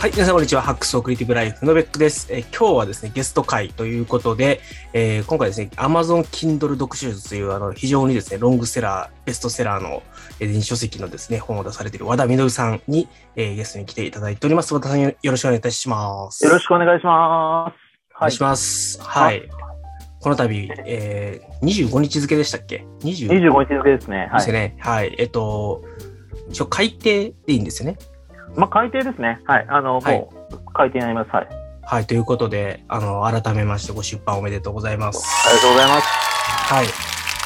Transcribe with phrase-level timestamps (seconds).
[0.00, 0.62] はい、皆さんこんにちは。
[0.62, 2.32] ハックスオクリティブライフのベックです。
[2.32, 4.62] えー、今日はですね、ゲスト会ということで、
[4.94, 10.02] えー、今回ですね、Amazon Kindle 読書術というあの非常にですね、ロングセラー、ベストセラーの、
[10.40, 14.72] えー、電子書籍のですね、本を出されている和田みさんに、えー、ゲストに来ていただいております。
[14.72, 16.46] 和田さんよろしくお願いいたします。
[16.46, 18.16] よろしくお願いします。
[18.16, 19.02] お願いします。
[19.02, 19.42] はい。
[20.22, 24.30] この度、えー、25日付でしたっけ ?20 25日付ですね。
[24.32, 24.38] はい。
[24.38, 24.76] ですね。
[24.78, 25.14] はい。
[25.18, 25.84] えっと、
[26.48, 27.98] 一応改定でいいんですよね。
[28.56, 29.40] まあ、改定ですね。
[29.44, 29.66] はい。
[29.68, 31.30] あの、はい、もう、改定になります。
[31.30, 31.48] はい。
[31.82, 32.06] はい。
[32.06, 35.24] ということで、あの、改めましてご出版おめでとうございます。
[35.46, 36.06] ありがとうございます。
[36.74, 36.86] はい。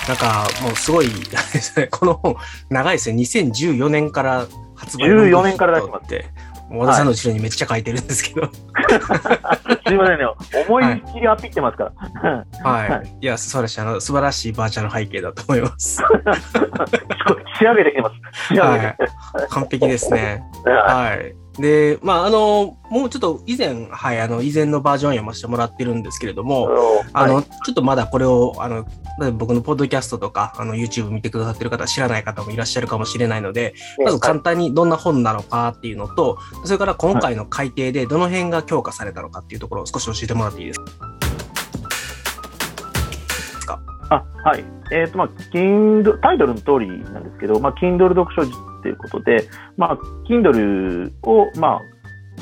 [0.08, 1.08] なんか、もうすごい、
[1.90, 2.36] この本、
[2.68, 3.22] 長いですね。
[3.22, 6.26] 2014年から発売14年から出しまって。
[6.70, 8.48] 和田さんの後ろにめっちゃ書いてるんですけど。
[9.86, 10.24] すみませんね。
[10.68, 11.92] 思いっきりアピってますか
[12.22, 12.46] ら。
[12.62, 12.90] はい。
[12.90, 16.02] はい、いや、素晴らしい、あの、素晴らしいバーチャル背景だと思います。
[17.58, 18.10] 仕上げてきま
[18.48, 18.60] す。
[18.60, 18.96] はい。
[19.50, 20.44] 完璧ですね。
[20.64, 21.43] はい。
[21.58, 26.68] で、まあ、あの、もうちょっと以前、はい、あの、以前のバージョン読ませてもらってるんですけれども、
[27.12, 28.84] あの、ちょっとまだこれを、あの、
[29.34, 40.90] 僕のポッドキャストとか、あの、YouTube 見てくださってる方、知らない方もいらっしゃるかもしれないので、まず簡単にどんな本なのかっていうのと、それから今回の改訂でどの辺が強化されたのかっていうところを少し教えてもらっていいですか？
[44.10, 44.64] あはい。
[44.92, 48.44] えっ、ー、と、まあ、Kindle、タイトルの通りなんですけど、まあ、Kindle 読書
[48.82, 51.80] ということで、まあ、Kindle を、まあ、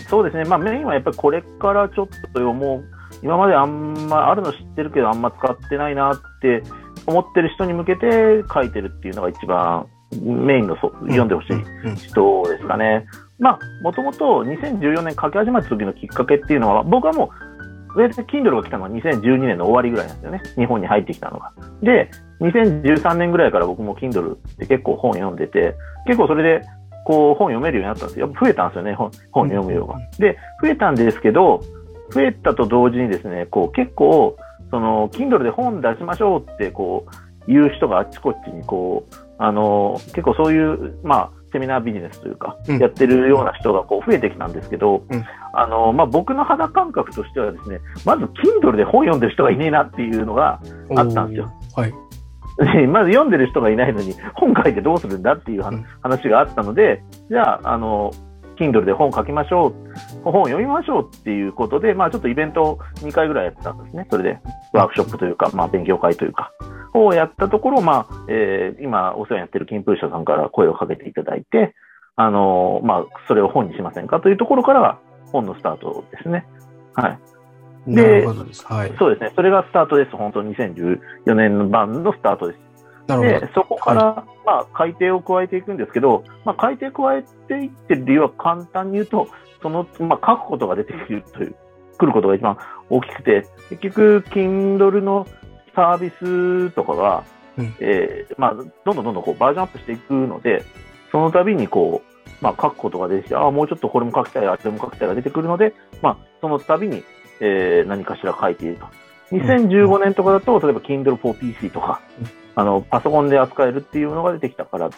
[0.08, 2.84] そうですね、まあ、メインはやっぱりこれからちょっと読もう、
[3.22, 6.62] 今まであんまあるの知ってるけど、あんま使ってないなって
[7.06, 9.86] 思ってる人に向けて書いてるっていうのが一番
[10.20, 13.06] メインのそ読んでほしい人ですかね。
[13.38, 17.52] まあ、もともと2014年書き始めた時のきっかけっていうのは、僕はもう
[17.95, 20.43] 上で Kindle が来たのは2012年の終わりぐらいなんですよね。
[20.57, 21.53] 日本に入ってきたのが。
[21.83, 25.75] で、2013年ぐらいから僕も Kindle って結構本読んでて、
[26.07, 26.67] 結構それで
[27.05, 28.33] こう本読めるようになったんですよ。
[28.41, 29.98] 増えたんですよね、本本読む量が。
[30.19, 31.61] で、増えたんですけど、
[32.11, 34.36] 増えたと同時にですね、こう結構、
[34.70, 37.11] その、Kindle で本出しましょうって、こう、
[37.47, 50.61] 言う人があっちこっちに、こう、あの、結構そういう、まあ、セミナービジネスというか、やってるような人がこう増えてきたんですけど、うん、あの、まあ、僕の肌感覚としてはですね、まず Kindle で本読んでる人がいねえなっていうのが
[50.96, 51.52] あったんですよ。
[51.77, 51.95] はい。
[52.89, 55.63] まず読んでる人がいないのに、本書いてどうするんだっていう
[56.02, 58.13] 話があったので、じゃあ、あの、
[58.57, 59.74] Kindle で本書きましょう、
[60.24, 64.07] 本を読みましょうっていうことで、まあちょっとイベントを2回ぐらいやってたんですね。
[64.11, 64.39] それで、
[64.73, 66.52] ワークショップというか、まあ勉強会というか、
[66.95, 71.75] をやったところ、まあ、えー、今お世話になってる金風社さんから声をかけていただいて、
[72.17, 74.98] あのー、まあ、それを本にしませんかというところからが
[75.33, 76.47] 本のスタートですね。
[76.95, 77.19] はい。
[77.86, 79.33] で、はい、そうですね。
[79.35, 80.11] それがスタートです。
[80.13, 82.73] 本当2014年版のスタートです。
[83.08, 89.29] で、そこから、はい、まあ、改定を加えていくんですけど、まあ、改定加えていってる理由は簡単に言うと、
[89.61, 91.57] その、まあ、書くことが出てくるという、
[91.98, 92.57] 来ることが一番
[92.89, 95.27] 大きくて、結局、Kindle の
[95.74, 97.24] サービスとかが、
[97.58, 100.64] うん、えー、まあ、どんどんどんどんこうバージョンアップしていくので、
[101.10, 107.05] その度にこう、まあ、書くことが出てきて、ああ、もうちょっとこれも書きたい、あれも書きたいが出てくるので、まあ、その度に、
[107.40, 108.86] えー、何かしら書いていると。
[109.33, 112.00] 2015年とかだと、例えば Kindle for PC とか、
[112.54, 114.96] あの、パソコンで扱えるっていうのが出てきたからで、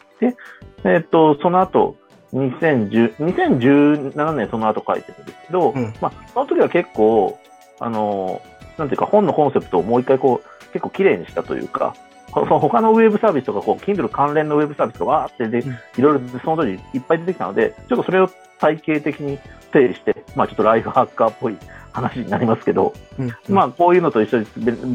[0.85, 1.97] えっ、と、その後、
[2.33, 7.39] 2010 2017年その後書いてるんですけど、うん、まあ、その時は結構、
[7.79, 8.43] あの、
[8.77, 11.95] なんていうか本のコンセプトをもう一回こう、結構綺麗にしたというか、
[12.35, 15.65] その他のウェブサービスとか、こう、Kindle 関連のウェブサービスがわーってで、
[15.97, 19.39] いろいろその当時いっぱい出てきたので、ちょっとそれを体系的に
[19.73, 21.57] 整理して、まあちょっとライフハッカーっぽい
[21.93, 24.47] 話になりますけど、うんうん、まあこういうのと一緒に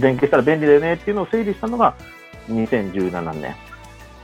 [0.01, 1.95] 連携したら便利だよねっていうのを整理したのが
[2.49, 3.55] 2017年。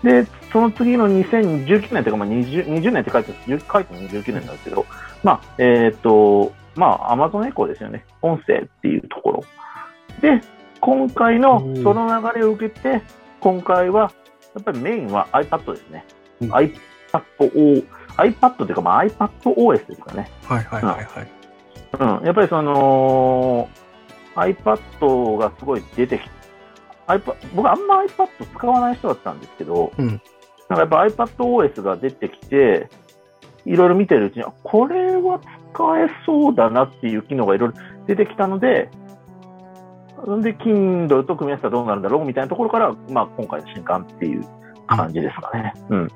[0.03, 4.85] で、その次の2019年というか、まあ20、20年って書いて書いても29年なんですけど、
[5.23, 8.05] まあ、えっ、ー、と、まあ、アマゾンエコーですよね。
[8.22, 9.43] 音声っていうところ。
[10.22, 10.41] で、
[10.85, 13.02] 今回のその流れを受けて、
[13.40, 14.11] 今回は、
[14.53, 16.05] やっぱりメインは iPad ですね。
[16.41, 16.72] うん、iPad
[17.41, 17.84] O、
[18.17, 20.29] iPad というか、まあ、iPad OS ですかね。
[20.43, 22.20] はいはいはいはい。
[22.20, 23.67] うん、やっぱりその、
[24.35, 26.29] iPad がすごい出てきて、
[27.55, 30.20] 僕あんま iPad 使わない人だったんですけど、うん、なん
[30.87, 32.91] かやっぱ iPadOS が出てきて、
[33.66, 35.40] いろいろ見てるうちに、これは
[35.73, 38.91] 使えそうだなっていう機能がいろいろ出てきたので、
[40.41, 44.45] で、Kindle と組み合わせたらどうなるんだろうみたいなところから、まあ今回の新刊っていう
[44.87, 45.73] 感じですかね。
[45.89, 46.07] うん。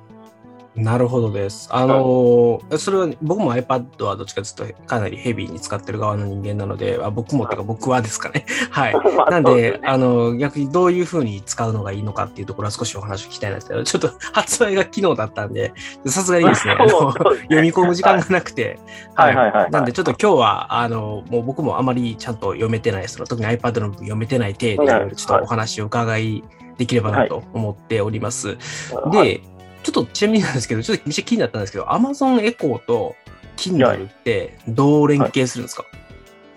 [0.75, 1.67] なるほどです。
[1.71, 8.45] あのー、それは僕も iPad はどっちかというとかなりヘビーに使ってる側の人間なので、あ僕もっていうか僕はですかね。
[8.69, 8.93] はい。
[9.31, 15.73] なんで、ね、あの、逆にどういうふうに使うのがいいのかっていうところは少しお話を聞きたいんですけど、 ちょっと発売が昨日だったんで、
[16.05, 18.79] さすがにですね、あの読み込む時間がなくて、
[19.15, 19.35] はい。
[19.35, 19.51] はい。
[19.51, 19.63] はい。
[19.63, 19.71] はい。
[19.71, 26.43] なんでちょっと今日は、あの、もう僕もあまりちゃんと読めてない、その特に iPad の部分読めてない程度で、ちょっとお話を伺い
[26.77, 28.57] できればなと思っております。
[28.93, 29.41] はい、で、
[29.91, 33.15] ちょっとちなみになんですけど、ちょっとめっちゃ気になったんですけど、Amazon エコーと
[33.57, 35.83] Kindle ってどう連携するんですか、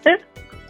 [0.05, 0.25] はい、え？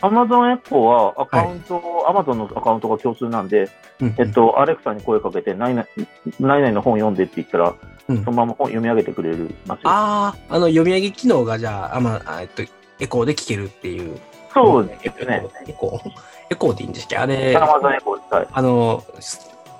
[0.04, 3.70] アマゾンエコーはアカウント、アマゾンのアカウントが共通なんで、
[4.00, 7.74] うんうん、えっと、アレクサに声かけて、何々の本読んでって言ったら、
[8.08, 12.64] うん、そのまま本読み上げてくれるああ、あの、読み上げ機能がじゃあ、あまあ、えっと、
[12.98, 14.18] エコーで聞けるっていう。
[14.52, 15.48] そうですね。
[15.68, 16.10] エコー。
[16.50, 17.16] エコーでいいんですっけ？
[17.16, 18.48] あれ、アマゾンエコーはい。
[18.50, 19.04] あの、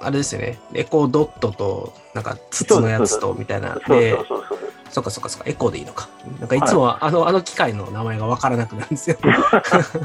[0.02, 0.58] あれですよね。
[0.74, 3.76] エコードットと、なんか、筒のやつと、みたいな。
[3.88, 4.18] で、
[4.90, 6.08] そっかそっかそっか、エコーでいいのか。
[6.38, 9.16] なんかいつもは、はい、あの、あの機械の名前がわからなくなるんですよ。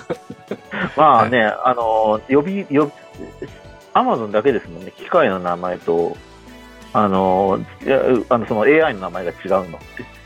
[0.96, 2.92] まあね、はい、あの、呼び、呼
[3.94, 6.16] アマゾンだけですもんね、機械の名前と、
[6.94, 7.60] あの、
[8.30, 9.78] あのその AI の名前が違うのって。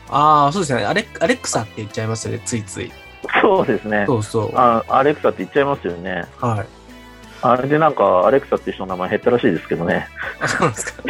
[0.08, 0.84] ああ、そうですね。
[0.84, 2.92] アレアレクサって言っちゃいますよね、ついつい。
[3.40, 4.04] そうですね。
[4.06, 4.50] そうそう。
[4.54, 6.26] あアレクサって言っちゃいますよね。
[6.38, 6.66] はい。
[7.42, 10.08] あれでなんか、アレクサって人の名前減ったらしいですけどね。
[10.40, 11.02] あ、そうですか。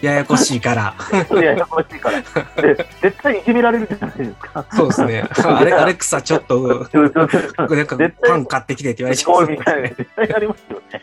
[0.00, 0.94] ややこしいから。
[1.34, 2.22] ややこしいから。
[2.62, 4.64] で、絶対いじめられるじゃないですか。
[4.72, 5.28] そうですね。
[5.44, 7.96] アレアレクサちょっと、なんか
[8.26, 9.48] パン買ってきてって言われちゃう。
[9.48, 11.02] みたいな、絶対ありますよね。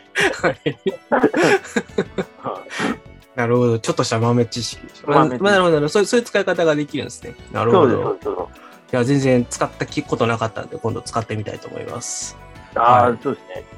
[3.36, 3.78] なるほど。
[3.78, 4.82] ちょっとした豆知識。
[5.06, 5.88] まあ、なるほど。
[5.88, 7.34] そういう使い方ができるんですね。
[7.52, 8.18] なるほど。
[8.90, 12.38] いや、全然使ったことなかったんで、今度使ってみたいと思います。
[12.74, 13.77] ああ、はい、そうですね。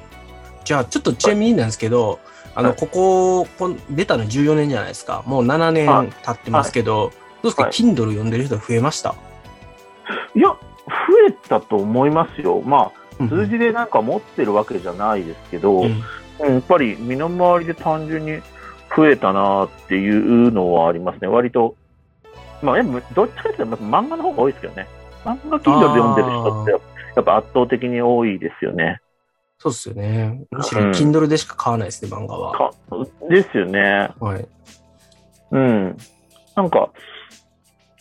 [0.63, 2.19] じゃあ、ちょっとちなみになんですけど、
[2.53, 3.47] あの、ここ、
[3.89, 5.23] 出たの14年じゃないですか。
[5.25, 5.87] もう7年
[6.23, 7.11] 経ってますけど、
[7.41, 9.15] どうですか、Kindle 読んでる人増えました？
[10.35, 10.57] いや、増
[11.27, 12.61] えたと思いますよ。
[12.61, 16.03] まあ、数字でなんか持ってるわけじゃないですけど、うん、
[16.39, 18.41] やっぱり身の回りで単純に
[18.95, 21.27] 増えたなっていうのはありますね。
[21.27, 21.75] 割と、
[22.61, 24.87] まあ、どっちかというと漫画の方が多いですけどね。
[25.23, 26.77] 漫画 Kindle で読んでる人ってや
[27.21, 28.99] っぱ圧倒的に多いですよね。
[29.61, 30.41] そうですよね。
[30.49, 32.71] むしろ Kindle でしか買わないですね、うん、漫画は。
[33.29, 34.09] ですよね。
[34.19, 34.47] はい。
[35.51, 35.97] うん。
[36.55, 36.89] なんか、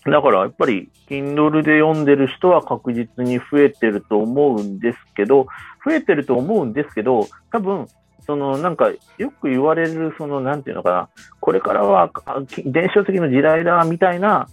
[0.06, 5.48] だからやっぱり Kindle で読んでる人は確実に増えてると思うんですけど、
[5.84, 7.86] 増えてると思うんですけど、多分、
[8.24, 11.08] そのなんかよく言われる、そのなんていうのかな、
[11.40, 12.10] これからは
[12.64, 14.48] 電子書籍の時代だみたいな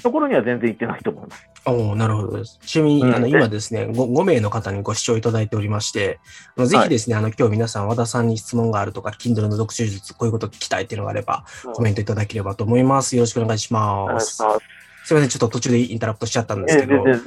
[0.00, 1.45] ところには全然行ってないと思います。
[1.66, 2.58] おなるほどです。
[2.64, 6.20] ちなみに、うん、あの今ですね5、5名の方にご視聴いただいておりまして、
[6.56, 13.16] あのぜひですね、はい、あの今日皆さん和田さんに質問があるとか、Kindle の読書術、こういうこと聞きたいっていうのがあれば、コメントいただければと思います。
[13.16, 14.36] よろしくお願いします。
[14.36, 17.00] すみません、ちょっと途中でインタラプトしちゃったんですけど。
[17.00, 17.18] はいは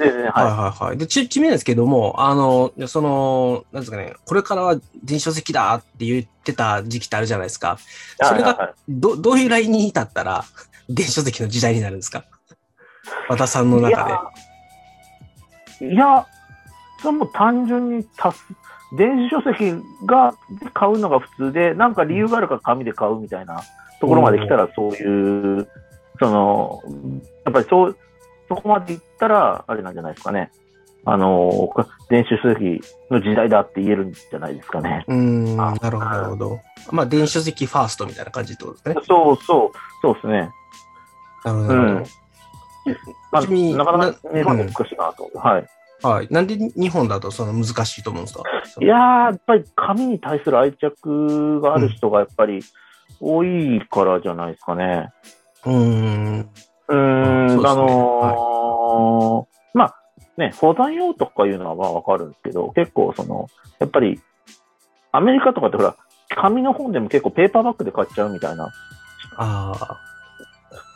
[0.78, 0.98] いはい。
[0.98, 7.78] で、ち、ちみですけども、あの、その、なんですかね、これからは電子書籍だって言ってた時期ってあるじゃないですか。
[8.22, 10.46] それが、ど、どういうラインに至ったら、
[10.90, 12.26] 電子書籍の時代になるんですか？
[13.28, 14.32] 和田さんの中
[15.80, 15.92] で。
[15.92, 16.26] いや、
[17.02, 18.46] それも単純に足す。
[18.92, 19.74] 電子書籍
[20.06, 20.34] が
[20.74, 23.62] 買うのが普通で、なんか理由があるから紙で買うみたいな
[24.02, 25.68] ところまで来たら、そういう、
[26.20, 26.82] その、
[27.46, 27.98] やっぱりそう、
[28.48, 30.52] そこまで行ったら、あれなんじゃないですかね。
[31.06, 31.70] あの、
[32.10, 32.82] 電子書籍
[33.12, 35.06] の時代だって言えるんじゃないですかね。
[35.08, 36.60] うん、なるほど、なるほど。
[36.92, 38.96] まあ、電子書籍ファーストみたいな感じってことですね。
[39.08, 40.52] そうそう、そうですね。
[41.46, 41.74] なるほど。
[41.74, 42.04] うん
[43.32, 45.68] まあ、なかなか日本で難しいなと思って、はい。
[46.02, 46.28] はい。
[46.32, 48.44] なんで日本だとその難しいと思うんですか？
[48.82, 52.62] いやー、やっぱり紙に対する愛着がある人がやっぱり
[53.20, 55.10] 多いからじゃないですかね。
[55.66, 55.76] うん。
[55.76, 59.96] うん、ね、あのーはい、まあ
[60.38, 63.48] ね、保存用とかいうのはまあわかるんですけど、結構その、
[63.80, 64.22] やっぱり
[65.12, 65.98] アメリカとかってほら、
[66.30, 68.72] 紙の本でも結構ペーパーバッグで買っちゃうみたいな。
[69.36, 70.09] ああ。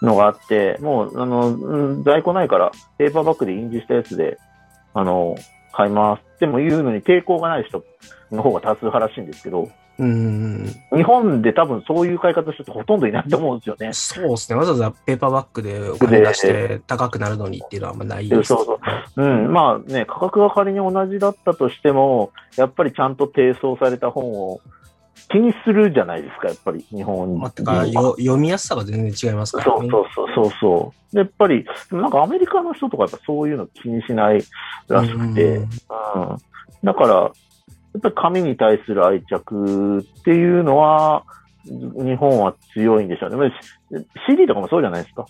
[0.01, 4.37] のがあって、もう、あの、在庫ないから、ペーパーバッグで印字したやつで、
[4.93, 5.35] あの、
[5.71, 7.83] 買いますっても言うのに抵抗がない人
[8.31, 13.93] の方が多数派らしいんですけど、うん日本で多分そういう買い方する人ほとんどいないと思うんですよね。
[13.93, 14.57] そうですね。
[14.57, 18.79] わざわざペーパーバッグでお金出して高くなるのにっていうのはあんまないです、ね、そうそ
[19.17, 19.23] う。
[19.23, 19.53] うん。
[19.53, 24.61] まあね、価格が仮に同じだったとしても、やっぱりちゃんと提送された本を
[25.33, 29.89] 気にするじゃないですか、やっぱり日本まあ、てかよ読みやすさが全然違いますからね。
[29.89, 31.17] そうそうそうそう。
[31.17, 34.43] やっぱり、なんかアメリカの人とかやっぱそういうの気にしない
[34.87, 35.67] らしくて、うん、
[36.83, 37.31] だから、や
[37.97, 41.23] っぱり紙に対する愛着っていうのは、
[41.65, 43.51] 日本は強いんでしょうね。
[44.29, 45.25] CD とかもそうじゃないですか。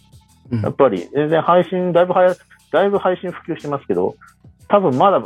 [0.51, 2.36] うん、やっぱり全然配信、だいぶはや、
[2.74, 4.15] だいぶ配信普及してますけど、
[4.67, 5.22] 多分まだ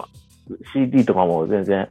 [0.73, 1.89] CD とかも全然、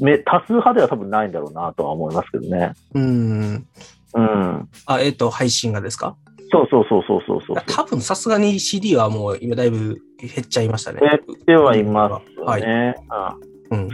[0.00, 2.72] め多数派では多分ないんだろうなとは思いますけどね。
[2.94, 3.66] うん。
[4.14, 4.68] うん。
[4.86, 6.16] あ、えっ、ー、と、配信がですか？
[6.50, 11.00] そうそうそうそうそうそう多分さすがに CD はもう今だいぶ減っちゃいましたね。
[11.00, 12.94] 減ってはいますよね。
[13.08, 13.36] は
[13.70, 13.72] い。
[13.72, 13.88] うん。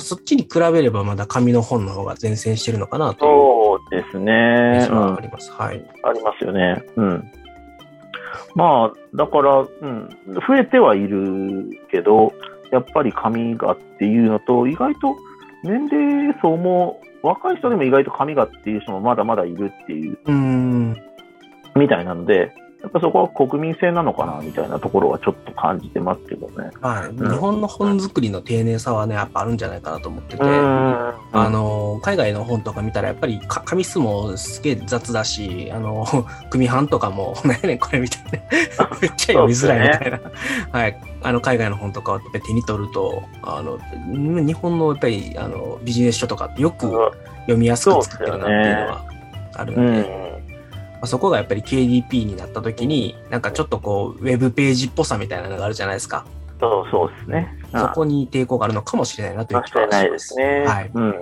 [0.00, 4.32] そっちに比べればまだ紙の本の方が前線してるのかなとそうですね。
[4.90, 5.52] あります。
[5.52, 5.84] はい。
[6.04, 6.84] ありますよね。
[6.96, 7.30] うん。
[8.54, 10.08] まあ、だから、うん、
[10.46, 12.32] 増えてはいるけど、
[12.70, 15.16] やっぱり紙がっていうのと、意外と
[15.62, 20.96] 年齢層も、若い人でも意外と紙がっていう人もまだまだいるっていう、うん。
[21.74, 26.70] みたいなので、やっぱそこは国民性なのかなみたいなところはちょっと感じてますけどね。
[26.80, 27.08] はい。
[27.08, 36.06] うん、日本の本作りの丁寧さはね、やっぱあるんじゃないかなと思ってて、あの、海外の本とか見たらやっぱり紙質もすげえ雑だし、あの、
[36.50, 38.22] 組版とかも、 何やねんこれみたい
[38.78, 40.16] な、 めっちゃ読みづらいみたいな。
[40.18, 40.22] ね、
[40.70, 41.00] はい。
[41.24, 46.88] あの、海外の本とかを手に取ると、あの、日本のやっぱりあのビジネス書とかってよく
[47.40, 49.04] 読みやすく作ってるなっていうのは
[49.54, 50.37] あるんで。
[51.00, 56.26] まあ、そこがやっぱり KDP になった時に、なんかちょっとこう、ウェブページっぽさみたいなのがあるじゃないですか。
[56.60, 57.58] そうそうですね。
[57.72, 59.90] そこに抵抗があるのかもしれないなという気がします。
[59.90, 60.64] ないですね。
[60.66, 60.90] はい。
[60.92, 61.14] うん。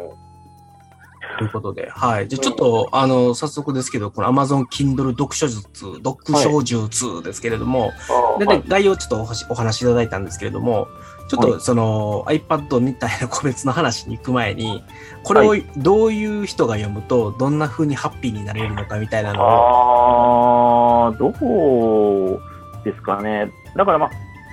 [1.39, 2.29] ということで、はい。
[2.29, 10.89] じゃちょっと、あの、早速ですけど、この Amazon Kindle 読書術、読書術ですけれども、はい、で、概要ちょっとお話しいただいたんですけれども、
[11.29, 14.85] ちょっとその iPad みたいな個別の話に行く前に、
[15.25, 19.45] これをどういう人が読むと、どんな風にハッピーになれるのかみたいなのを。
[19.45, 22.41] ああ、どう
[22.85, 23.51] ですかね。
[23.75, 24.11] だからまあ、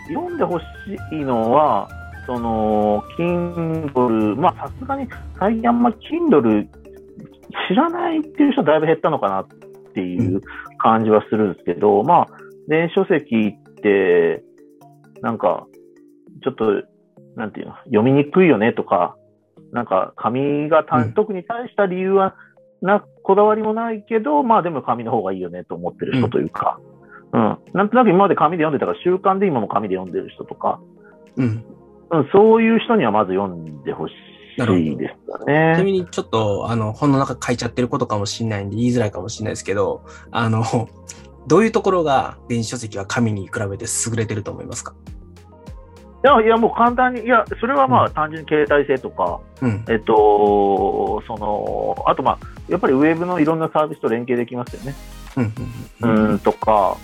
[0.08, 0.64] 読んでほし
[1.12, 1.88] いのは、
[2.26, 5.08] その、Kindle、まあさすがに
[5.40, 6.68] 最近あんま Kindle
[7.70, 9.48] 知らないっていう人だいぶ減ったのかなっ
[9.94, 10.42] ていう
[10.80, 12.28] 感じはするんですけど、うん、まあ、
[12.68, 14.44] 電子書籍って、
[15.22, 15.68] なんか、
[16.44, 16.84] ちょっと、
[17.36, 19.16] なんていうの、読みにくいよねとか、
[19.72, 22.36] なんか紙がた、うん、特に大した理由は
[22.82, 26.80] な、こだわりもないけど、まあでも紙の方がいいよねと思ってる人というか、
[27.32, 30.80] うん、うん、なんとなく今まで紙で読んでたから習慣で今も紙で読んでる人とか、
[31.38, 31.66] うん、
[32.12, 34.16] うん、そういう人にはまず読んでほしい
[34.98, 35.74] ですよね。
[35.76, 40.64] ちなみにちょっと、あの、本の中書いちゃってることかもしれないんで言いづらいかもしれないですけど、あの、
[41.48, 44.94] どういうところが電子書籍は紙に比べて優れてると思いますか？
[44.94, 45.23] い
[46.24, 54.96] や、いやもう簡単に、いや、それはまあ、単純に携帯性とか、うん、えっと、その、あとまあ、やっぱりウェブのいろんなサービスと連携できますよね。
[56.02, 56.98] うん、うん、とか、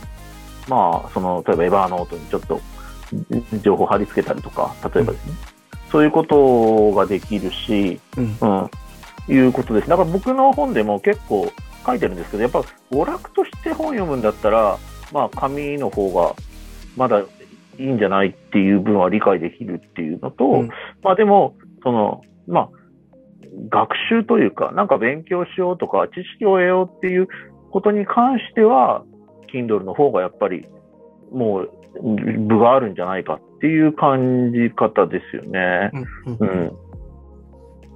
[0.69, 2.61] まあ、その、例えばエヴァーノートにちょっと
[3.61, 5.33] 情報貼り付けたりとか、例えばですね、
[5.73, 8.45] うん、そういうことができるし、うん、う
[9.31, 9.89] ん、いうことです。
[9.89, 11.51] だから僕の本でも結構
[11.85, 14.77] 書いてるんですけど、やっぱ娯楽として本読むんだったら、
[15.11, 16.35] まあ、紙の方が
[16.95, 17.21] まだ
[17.79, 20.69] いいんじゃないっていう分は理解できるっていうのと、うん、
[21.01, 22.69] まあでも、その、まあ、
[23.69, 27.27] 学習というか、なんか勉強しようとか、知識を得ようっていう
[27.71, 29.03] ことに関しては、
[29.53, 30.67] Kindle の方がやっぱり、
[31.31, 31.69] もう、
[32.47, 35.91] 部があるんじゃないかっていう感じ方ですよね。
[36.25, 36.47] うん。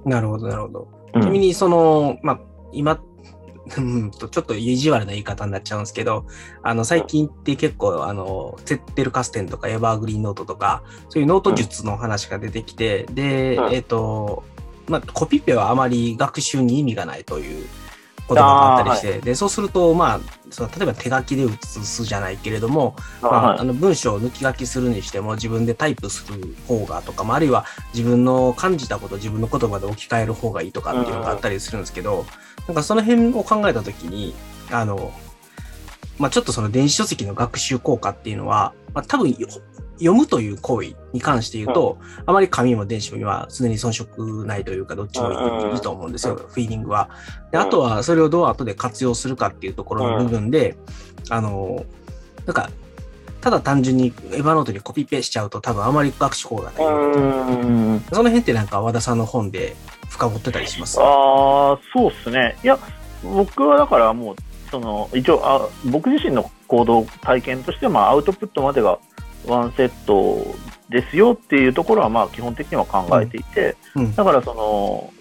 [0.04, 0.88] うん、なるほど、なるほど。
[1.12, 2.40] ちなみに、その、まあ、
[2.72, 3.00] 今
[3.76, 6.26] うんと、ちょっと意地悪な言い方になっちゃうんですけど、
[6.62, 14.44] あの、最近って結構、あの、ツェッテルカステンとかエバーグリーンノートとか、そういうノート術の話が出てきて、で、えっ、と、
[14.88, 17.66] まあ、コピペはあまり学習に意味がないという
[18.26, 32.24] ことがあったりして、はい、で、そうすると、まあ、その例えば手書きで写すじゃないけれども、まあ、あの文章を抜き書きするにしても自分でタイプする方がとか、まあ、あるいは自分の感じたことを自分の言葉で置き換える方がいいとかっていうのがあったりするんですけど、
[32.66, 34.34] なんかその辺を考えたときに、
[34.70, 35.12] あの、
[36.18, 39.34] まあ、ちょっとその電子書籍の学習効果っていうのは、まあ、多分
[39.98, 45.30] 読むという行為に関して言うと、うん、あまり紙も電子もは常に遜色ないというか、どっちも
[45.72, 47.10] いいと思うんですよ、フィーリングは。
[47.52, 50.76] であとは、それをどう後で活用するかっていうところの部分で、
[51.30, 51.84] あの、
[52.46, 52.70] なんか、
[53.40, 56.74] ただ単純にエヴァノートにコピペしちゃうと多分あまり学習法がない。
[56.76, 59.76] その辺ってなんか和田さんの本で
[60.08, 60.98] 深掘ってたりします？
[60.98, 61.04] あ
[61.74, 62.56] あ、そうっすね。
[62.64, 62.78] いや、
[63.22, 64.36] 僕はだからもう、
[64.70, 68.98] その、一応あ、僕自身の行動体験としては、まあ、アウトプットまでが
[69.46, 70.54] ワンセット
[70.88, 74.04] ですよっていうところはまあ基本的には考えていて、うん。
[74.06, 75.12] うん、だからその、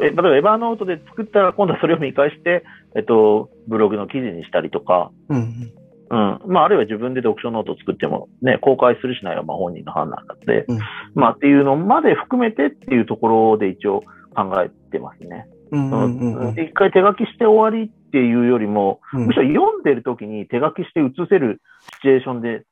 [0.00, 2.64] 例えばエヴァーノートで作ったら今度はそれを見返して、
[2.96, 5.72] えっと、ブログの記事にしたりとか、うん、
[6.10, 10.78] うん、まあ、あるいは自分で読書ノートを作ってもね、公開するしないはまあ本人の判断なので、うん、
[11.14, 14.02] まあっていうのまで含めてっていうところで一応
[14.34, 15.46] 考えてますね。
[15.70, 21.60] 一回手書きして終わりっていうよりも、うん、むしろ読んでる時に手書きして写せる
[21.96, 22.64] シチュエーションで、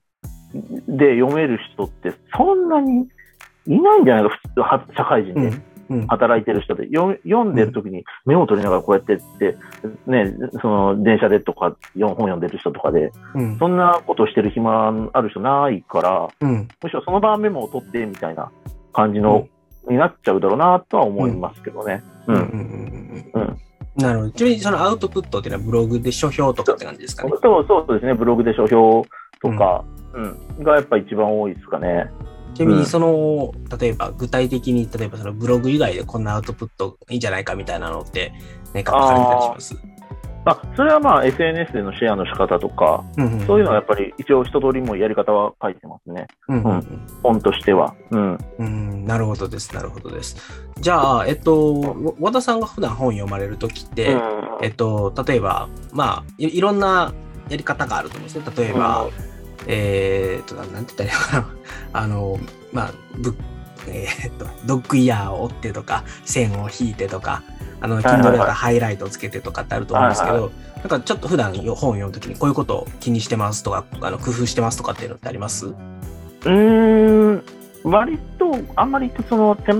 [0.88, 3.08] で読める人ってそんなに
[3.66, 5.76] いないんじゃないか、普通、社会人で。
[6.08, 9.56] 働いてる人で、読んでる時にメモを取りながらこうやってって、
[10.08, 18.50] ね、その電車でとか本読んでる人とかで、うん、そんなことしてる暇ある人ないから、うん、むしろその場メモを取ってみたいな
[18.92, 19.46] 感じの、
[19.84, 22.02] うん、になっちゃうだろうなとは思いますけどね。
[23.96, 24.30] なるほど。
[24.32, 27.32] ちなみにそのアウトプットっていうのはブログで書評とかって感じですかね？
[27.40, 28.14] そうそうですね。
[28.14, 29.06] ブログで書評
[29.40, 32.10] とか、うんがやっぱ一番多いですかね。
[32.54, 38.32] ちなみにその、うん、例えば具体的に、例えばそのブログ以外でこんなアウトプットいいんじゃないかみたいなのって
[38.72, 39.76] 何か書かれたりします？
[40.48, 46.28] あそれはまあ SNS でのシェアの仕方とか、うんうん、そういうのはやっぱり一応一通りもやり方は書いてますね。
[46.48, 48.38] うんうんうん、本としては、うん。
[48.58, 49.04] うん。
[49.04, 50.36] なるほどです、なるほどです。
[50.80, 54.20] じゃあ、えっと、和田さんが普段本読まれるときって、うん、
[54.62, 57.12] えっと、例えば、まあい、いろんな
[57.48, 58.64] やり方があると思うんですね。
[58.64, 59.10] 例えば、うん、
[59.66, 61.48] えー、っと、なんて言ったらいいのかな。
[62.00, 62.38] あの、
[62.72, 63.36] まあ、ぶ
[63.88, 67.42] えー、っと、ドッグイヤーを折ってとか、線を引いてとか、
[67.80, 75.72] あの、Kindle だったらハイライトをつけてとかってあると思うんですけど、なんかちょっと普段本を読むときにこういうことを気にしてますとか、あの工夫してますとかっていうのってあります？
[76.44, 77.42] うん、
[77.84, 79.72] 割と、あんまりその、て、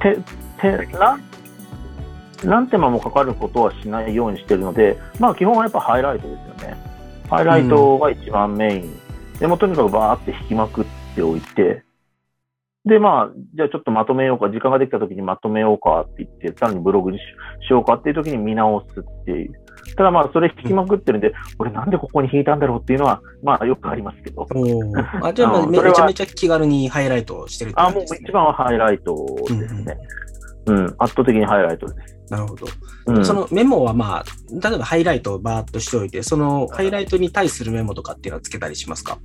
[0.00, 0.18] て、
[0.60, 1.18] て、な
[2.44, 6.76] 何手間もかかることはしないようにしてるので、まあ基本はやっぱハイライトですよね。
[7.28, 8.99] ハイライトが一番メイン。
[9.40, 11.82] うん、でもとにかくバーって引きまくっておいて、
[12.86, 19.52] で、まあ、じゃあちょっとまとめようか、時間ができた時にまとめようかって言って、さらにブログにしようかっていう時に見直すっていう。
[19.96, 24.46] ただまあ、それ引きまくってるんで、うん、俺なんでここに引いたんだろうっていうのは、まあよくありますけど。
[25.22, 27.86] あじゃあ、めちゃめちゃ気軽にハイライトしてるってね。
[27.86, 29.14] あ、もう一番はハイライト
[29.46, 29.60] ですね。
[29.68, 29.86] うん、うん、
[30.98, 32.16] 圧倒的にハイライトです。
[32.30, 32.66] なるほど。
[33.06, 34.24] うん、そのメモはまあ、
[34.68, 39.18] 例えばハイライトをバーっとしておいて、そのハイライトに対するメモとかっていうのはつけたりしますか？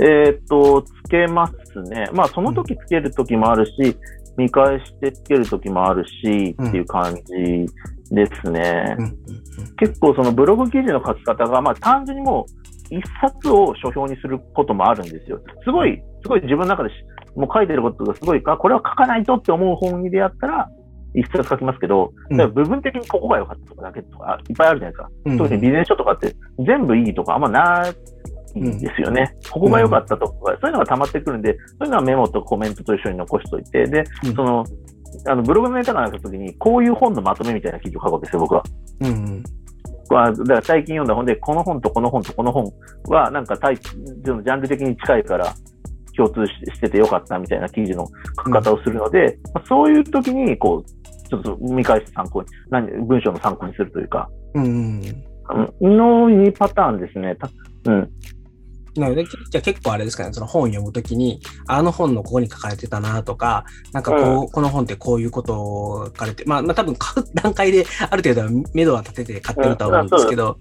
[0.00, 2.08] えっと、つけますね。
[2.12, 3.96] まあ、その時つける時もあるし、
[4.36, 7.24] 見返してつける時もあるし、っていう感じ
[8.14, 8.96] ですね。
[9.78, 15.40] 結構そのブログ記事の書き方が、まあ単純にもう一冊を書評にすることもあるんですよ。
[15.64, 16.90] すごい、すごい自分の中で
[17.36, 20.68] もう書いてることがすごい、あ、これは書かないとって思う本に出会ったら、
[21.14, 25.10] 一冊書きますけど、うん、部分的にここが良かったとかだけとかいっぱいあるじゃないですか。
[25.24, 26.34] うん、特にビジネス書とかって
[26.66, 27.94] 全部いいとかあんまな
[28.54, 29.34] いんですよね。
[29.50, 34.04] ここが良かったとか、そういうのが溜まってくるんで、そういうのはメモとコメントと一緒に残しといて、で、
[34.36, 34.64] その、
[35.26, 38.62] あのブログのネタがなった時に、こういう本のまとめみたいな記事を書くわけですよ、僕は。
[39.00, 39.42] うん、
[40.16, 42.72] あ、だから最近読んだ本で、この本とこの本とこの本
[43.08, 45.52] は、なんかタイジャンル的に近いから、
[46.16, 55.00] 共通しててよかったみたいな記事の書き方をするので、まあ、そういう時に、こう、ちょっと見返して参考に、何文章の参考にするというか、うん、
[55.80, 57.36] の2パターンですね。
[57.84, 58.10] うん。
[58.98, 70.58] なので、じゃあ結構あれですかね、その本読むときに、あの本のここに書かれてたなとか、なんかこう、うん、この本ってこういうことを書かれて、まあ、まあ多分買う 段階である程度は目処は立てて買ってるとは思うんですけど、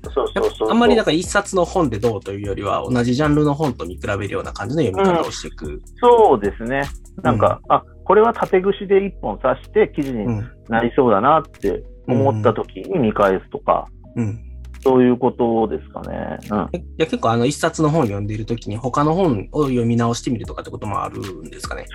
[0.69, 5.65] あんまりなんか一冊の本でどうというよりは、同じジャンルの本と見比べるような感じの読み方をしていく。
[5.65, 6.83] うん、そうですね。
[7.23, 10.25] なんか、うん、あ、これは縦串で一本刺して記事に
[10.69, 14.46] なりそうだなって思った時に見返すとか、うん
[14.81, 16.37] そういうことですかね。
[16.49, 21.85] うん、いや結構あの一冊の本読んでいるときに他の本を読み直してみるとかってこともあるんですかね？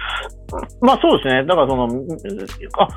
[0.81, 1.47] まあそうですね。
[1.47, 1.85] だからその、
[2.79, 2.89] あ、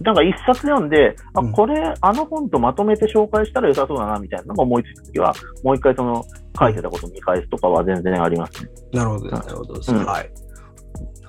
[0.00, 6.24] なんか一冊読んで、あ、これ、あの本とまとめて紹介したら良さそうだなみたいなのが思いついたときは、もう一回その
[6.58, 8.70] 書いてたことを見返すとかは全然ありますね。
[8.92, 9.74] なるほど、なるほど。
[9.74, 10.30] うん、はい。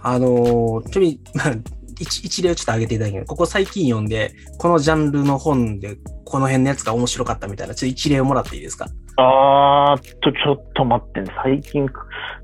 [0.01, 1.21] あのー、ちなみに、
[1.99, 8.87] 一一例をちょっと挙げていただけるここ最近読んで、このジャンルの本で、この辺のやつが面白かったみたいな、ちょっと一例をもらっていいですか？
[9.17, 11.27] あーっと、ちょっと待ってね。
[11.43, 11.89] 最近、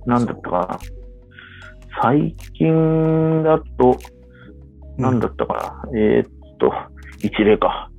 [0.05, 0.79] なんだったかな。
[2.01, 3.97] 最近だと、
[4.97, 5.53] なんだったか
[5.85, 5.89] な。
[5.91, 6.27] うん、えー、っ
[6.59, 6.73] と、
[7.19, 7.89] 一例か。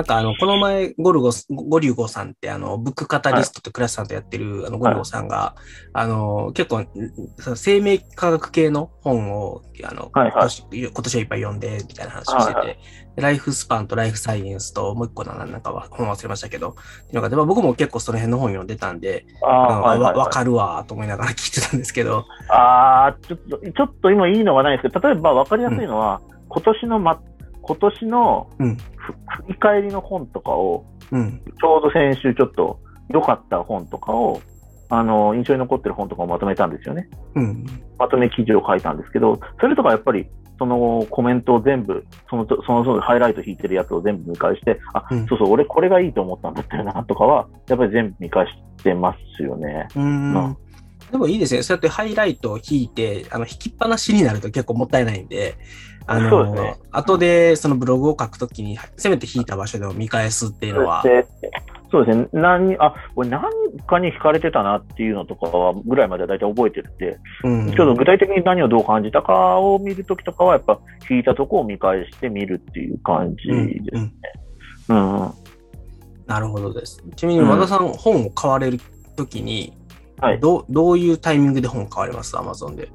[0.00, 5.56] なんかあの、この前、ゴルゴ、ゴリュゴさんって、あの、ブックカタリストってクラスさんとやってる、あの、ゴリュゴさんが、
[5.92, 6.86] あの、結構、
[7.54, 12.78] 生命科学系の本を、あの、今年はいっぱい読んで、みたいな話をしてて、
[13.16, 16.76] ライフスパンとライフサイエンスと、もう一個な、なんかは本忘れましたけど、
[17.12, 22.24] なんかで僕も結構その辺の本読んでたんで、わ、かるわと思いながら聞いてたんですけど。
[22.48, 27.20] ああ、ちょっと、ちょっと今いいのがないですけど、例えばわかりやすいのは、うん、今年の、ま、
[27.70, 28.76] 今年の振
[29.48, 34.40] り返りの本とかを、うん、ちょうど先週ちょっと良かった本とかを、
[34.88, 37.08] あの、印象に残ってる本とかをまとめたんですよね。
[37.36, 37.64] うん、
[37.96, 40.26] まとめ記事を書いたんですけど、それとかやっぱり
[40.58, 49.86] そのコメントを全部、その、その、そのハイライト引いてるやつを全部見返して、あ、うん、そうそう、俺これがいいと思ったんだったよな、とかは、やっぱり全部見返してますよね。
[49.94, 50.56] うん。
[51.10, 51.62] でもいいですね。
[51.62, 55.56] そうやってハイライトを引いて、あの、引きっぱなしになると結構もったいないんで、
[56.06, 61.02] あの、ね、後でそのブログを書くときに、せめて引いた場所でも見返すっていうのは。
[61.92, 62.28] そうですね。
[62.32, 63.42] 何、あ、これ何
[63.86, 70.78] かに惹かれてたなっていうのとかは、ぐらいまでは大体覚えてるんで、うん、ちょっと具体的に何をどう感じたかを見るときとかは、やっぱ
[71.10, 74.12] 引いたとこを見返してみるっていう感じですね。
[74.88, 75.32] うん、うん、
[76.26, 77.02] なるほどです。
[77.16, 78.78] ちなみに和田さん、本を買われる
[79.16, 79.76] ときに、
[80.20, 82.38] はい、どどういうタイミングで本買われます？
[82.38, 82.88] アマゾンで。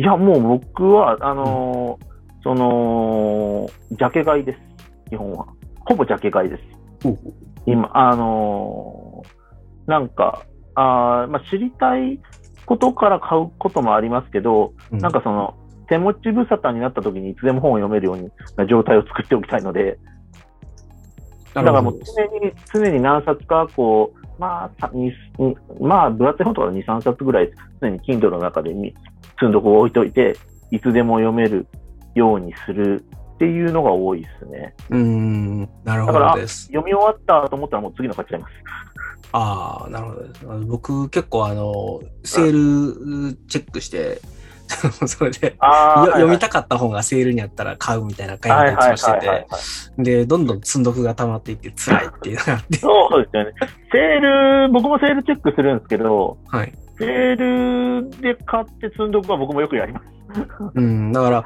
[0.00, 4.58] いや、もう僕は、あのーうん、その、ジャケ買いです。
[5.10, 5.46] 基本は。
[5.80, 6.62] ほぼジャケ買いです。
[7.66, 12.18] 今、あのー、なんか、あまあ、知りたい
[12.64, 15.54] ことから買うこともありますけど、うん、なんかその、
[15.90, 19.98] 手持ち無沙汰になった時にいつでも本を読めるような状態を作っておきたいので、
[21.52, 24.90] だからもう常に、常に何冊かこう、まあ、
[25.78, 27.50] まあ、分厚い本とか2、3冊ぐらい
[27.82, 28.72] 常に Kindle の中で
[29.40, 30.36] 積んどこを置いといて、
[30.70, 31.66] いつでも読める
[32.14, 34.74] ようにするっていうのが多いですね。
[34.90, 36.66] うん、なるほどです。
[36.66, 38.52] 読み終わったと思ったらもう次の買っちゃいます。
[39.32, 40.46] ああ、なるほどです。
[40.66, 44.20] 僕結構あの、セールチェックして、
[45.06, 49.46] それで、読みたかった本がセールにあったら買うみたいな買い方をしてて、
[49.98, 52.78] で、どんどん積んどくが溜まっていって辛いっていうのがあって。
[52.78, 53.52] そうですよね。
[53.90, 54.20] セー
[54.66, 60.20] ル、僕もセールチェックするんですけど、はい、セールで買って積んどくは僕もよくやります。
[60.74, 61.44] うん、だから、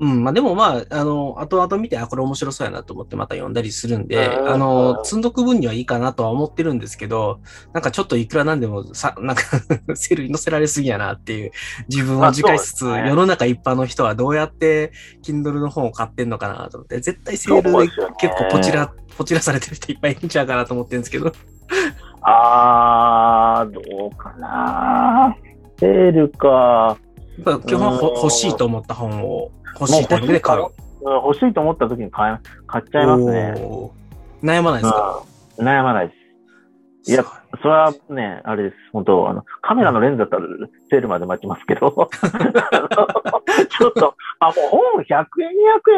[0.00, 7.40] うん、まあでもまあ、あの、後々見て、あ、これ面白そうやなと思ってまた読んだりするんで、あの、積んどく分にはいいかなとは思ってるんですけど、
[7.72, 9.42] なんかちょっといくらなんでもさ、なんか
[9.96, 11.52] セールに載せられすぎやなっていう
[11.88, 21.32] 自分を自戒しつつ、ね、世の中一般の人はどうやって Kindle の本を買ってんのかなと思って、絶対セールで結構ポチら、ポチらされてる人いっぱいいるんちゃうかなと思ってるんですけど。
[22.28, 25.36] あー、どうかな
[25.78, 26.98] セールか。
[27.66, 30.66] 基本欲しいと思った本を欲しいタイミングで買う。
[31.02, 32.36] 欲しいと思った時に買
[32.66, 33.54] 買っちゃいますね。
[34.42, 35.22] 悩まないですか、
[35.58, 36.14] うん、悩まないで
[37.04, 37.12] す。
[37.12, 37.24] いや、
[37.62, 38.76] それはね、あれです。
[38.92, 40.42] 本当あの、カメラのレンズだったら
[40.90, 41.90] セールまで待ちますけど、
[43.70, 44.54] ちょっと、あ、もう
[44.94, 45.24] 本100円、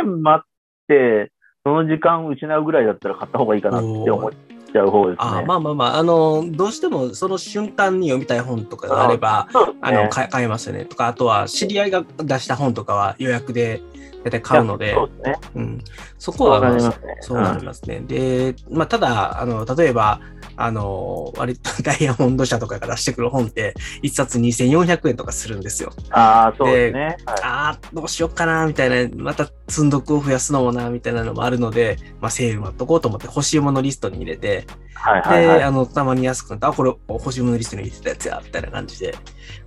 [0.05, 0.49] 200円待っ
[0.89, 1.33] て、
[1.65, 4.31] その時間失うぐらいだったら買った方がいいかなって思っ
[4.73, 5.17] ちゃう方ですね。
[5.19, 9.49] あまあまあまあ、あの、どうしてもその瞬間に読みたい本とかがあれば、
[9.81, 10.85] あ、ね、の買えますよね。
[10.85, 13.83] とか、あとは知り合いが出した本とかは予約で
[14.25, 15.85] 大体買うので、そうね、うん、
[16.19, 18.01] そこは、まあ、そうなりますね。
[18.01, 20.21] で、まあ、ただ、あの、例えば、
[20.61, 25.93] あの、割と ダイヤモンド社とかが出してくる本って、一冊2400円とかするんですよ。
[26.11, 27.05] ああ、そうですね。
[27.05, 39.15] はい、ああ、どうしようかな、みたいな、また積んどくを増やすのもな、みたいなのもあるので、まあ、セール待っとこうと思って欲しいものリストに入れて、はいはいはい、で、あの、たまに安くなって、あ、これ欲しいものリストに入れてたやつや、みたいな感じで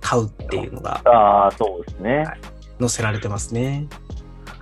[0.00, 1.00] 買うっていうのが。
[1.06, 2.40] ああ、そうですね、はい。
[2.78, 3.86] 載せられてますね。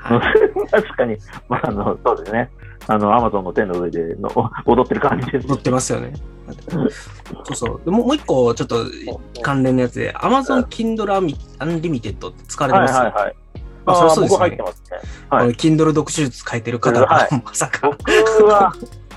[0.01, 1.17] はい、 確かに、
[1.49, 2.51] まあ、あの、そうですね。
[2.87, 4.31] あの、アマゾンの手の上での
[4.67, 5.47] 踊ってる感じです。
[5.47, 6.13] 踊ってますよね。
[6.71, 7.81] そうそう。
[7.85, 8.87] でももう一個、ちょっと
[9.43, 13.35] 関連のやつで、アマゾン Kindle Unlimited 使われてます、はいはいはい。
[13.87, 14.39] あそうそうですね。
[14.39, 14.99] 入ってますね。
[15.31, 15.49] はい。
[15.51, 17.89] Kindle 読書術書いてる方が、はい、 まさか。
[17.89, 18.73] 僕は、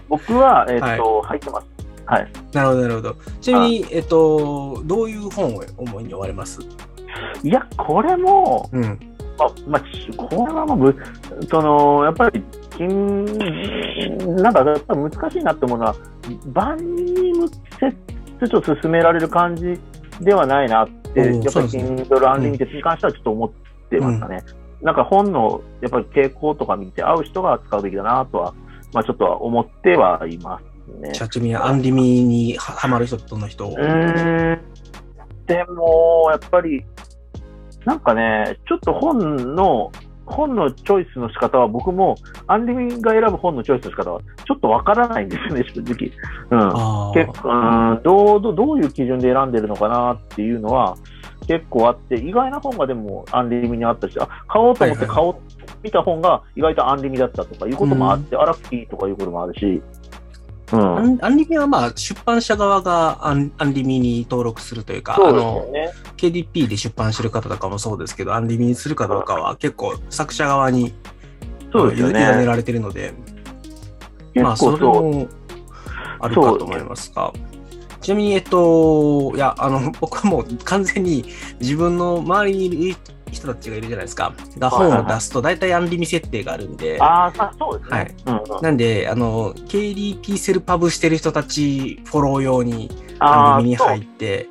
[0.10, 1.68] 僕は、 えっ、ー、と、はい、入ってます。
[2.06, 2.32] はい。
[2.52, 3.16] なるほど、なるほど。
[3.42, 6.60] ちなみに、えっ、ー、と、どういう本を思いに追われます？
[7.44, 9.13] いや、これも、うん。
[9.38, 9.84] まあ、まあ、
[10.18, 10.78] これはまあ、
[11.50, 13.26] その、やっぱり、金、
[14.36, 15.96] なんかやっぱり難しいなって思うのは、
[16.54, 19.80] 万人に向けてちょっと進められる感じ
[20.22, 23.52] ではないなって、やっぱり Kindle アンリミテッドに関してはちょっと思っ
[23.90, 24.44] てましたね。
[24.82, 28.54] うん、なんか本のやっぱり傾向とか見て合う人が使うべきだなとは、
[28.94, 30.64] まあちょっとは思ってはいます
[31.00, 31.12] ね。
[31.12, 33.68] チャッチミアンリミにはまる人との人？
[33.68, 33.74] うん。
[35.46, 36.84] でも、やっぱり、
[37.86, 39.92] なんかね、ちょっと本の
[40.26, 42.16] 本のチョイスの仕方は僕も、
[42.48, 46.12] アンリミが選ぶ本のチョイスの仕方はちょっとわからないんですよね、 正直。
[46.50, 47.14] うん。
[47.14, 50.96] 結構、うん、どう、どういう基準で選んでるのかなっていうのは
[51.48, 55.36] 結構あって、意外な本がでもアンリミにあったし、あ、買おうと思って買おう、
[55.84, 59.82] 見た本が意外とアンリミだったとかいうこともあって、うん、あらきとかいうこともあるし、
[60.74, 65.68] うん、アンリミはまあ出版社側がアンアンリミに登録するというか、うね、あの
[66.18, 70.94] KDP で出版してる方とかもそうですけど、アンリミにするかどうかは結構作者側に
[71.72, 73.14] そうですね、委ねられてるので、
[74.36, 75.28] まあそれも
[76.20, 77.32] あるかと思いますが。
[78.02, 81.24] ちなみに、えっと、いや、あの、僕はもう完全に
[81.62, 82.98] 自分の周りにいる
[83.34, 84.34] 人たちがいるじゃないですか。
[84.58, 86.98] が本を出すと大体アンリミ設定があるんで。
[87.02, 87.98] ああ、そうですね。
[87.98, 88.16] はい。
[88.26, 94.50] うんうん、なんで、あの、KDP セルパブしてる人たちフォロー用にアンリミに入って、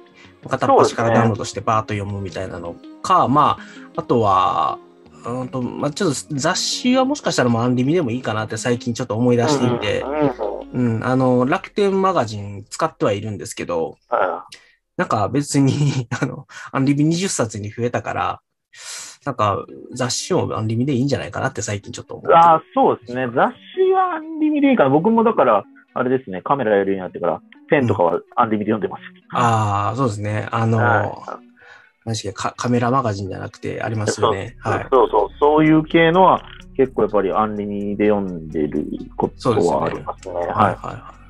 [0.48, 4.78] 片っ端からダウンロードしてバーッと読むみたいなのか、ね、まあ、あとは、
[5.24, 10.04] うんとまあ、ちょっと雑誌はもしかしたらもうアンリミでもいいかなって最近ちょっと思い出していて、
[10.72, 13.98] うん、うん、あの、楽天マガジン使ってはいるんですけど、
[14.96, 18.40] なんか別に あの、アンリミ20冊に増えたから、
[19.24, 22.34] なんか雑誌もアンリミでいいんじゃないかなって最近ちょっと思って。
[22.34, 23.26] ああ、そうですね。
[23.34, 29.00] 雑誌はアンリミでいいから、僕もだから、あれですね、カメラやるようになってから、ペンとかはアンリミで読んでます。
[29.32, 30.48] うん、ああ、そうですね。
[30.50, 31.22] あの
[32.04, 34.56] 何しかカメラマガジンじゃなくてありますよね。
[34.58, 34.86] はい。
[34.90, 36.42] そうそう、そういう系のは
[36.76, 40.34] 結構やっぱりアンリミで読んでることはありますね。
[40.34, 41.21] すねはいはいはい。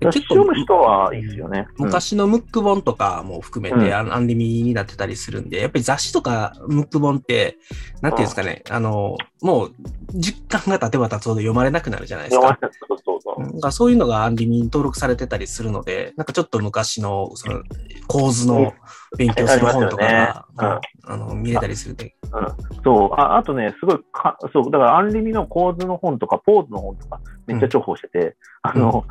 [0.00, 1.66] 結構読む人はいいですよね。
[1.78, 7.58] 昔のムック本とかも含めて、アンリミになってたりするんで、やっぱり雑誌とかムック本って、
[8.02, 9.74] なんていうんですかね、あの、もう、
[10.14, 12.58] 実感が経てば経つほど読まれなくなるじゃないですか。
[12.88, 13.72] そうそうそう。
[13.72, 17.62] そういうのがアンリミに登録されてたりするので、なんかちょっと昔のその
[18.06, 18.72] 構図の
[19.16, 22.82] 勉強する本とかが、ねうん、あの見れたりするで、うん。
[22.82, 23.36] そうあ。
[23.36, 29.04] あとね、すごいか、そう、だからアンリミの構図の本とか、ポーズの本とか、めっちゃ重宝してて、うん、あの、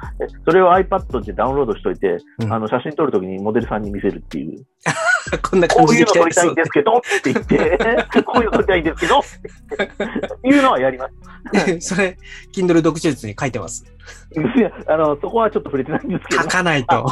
[0.46, 2.18] それを iPad でダウンロードしといて、
[2.50, 4.66] あの、写真撮るときにモデルさんに見せるっていう。
[5.42, 7.78] こんな感じでこういうの撮りたいんですけどって言って、
[8.26, 9.24] こういうの撮りたいんですけどっ
[10.42, 11.14] ていうのはやります。
[11.96, 12.18] それ、
[12.54, 13.86] Kindle 読書術に書いてます。
[14.56, 16.44] いや、あの、そこはちょっと触れてないんですけど。
[16.44, 17.06] 書かないと。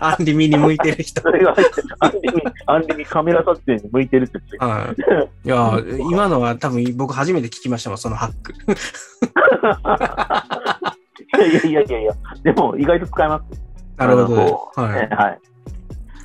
[0.00, 1.20] アンリミに向いてる人。
[1.20, 1.54] それは、
[2.00, 4.94] アンリミ、アンリミカメラ撮影に向いてるっては
[5.44, 5.46] い。
[5.46, 5.78] いや、
[6.10, 8.52] 今のは多分僕初めて聞きましたもん、そのハック。
[11.38, 13.44] いやいやいやいや、でも意外と使えます。
[13.96, 14.70] なるほど。
[14.74, 15.08] はい。
[15.08, 15.51] はい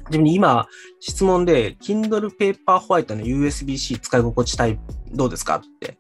[0.10, 0.68] ちなみに今、
[1.00, 4.82] 質問で、Kindle Paperwhite の USB-C 使い心地タイプ、
[5.14, 5.98] どうですかって。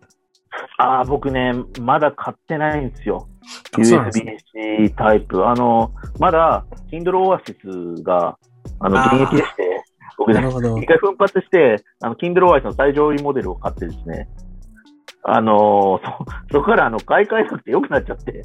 [0.77, 3.27] ああ、僕ね、まだ買ってないんですよ。
[3.73, 5.47] USB-C タイプ。
[5.47, 8.37] あの、まだ、Kindle Oasis が、
[8.79, 9.83] あの、現役でして、
[10.17, 14.27] 僕ね、一回奮発して、あの、Kindle Oasis の最上位モデルを買ってですね、
[15.29, 18.43] あのそ、そこからあの買い替えなくてよくなっちゃって、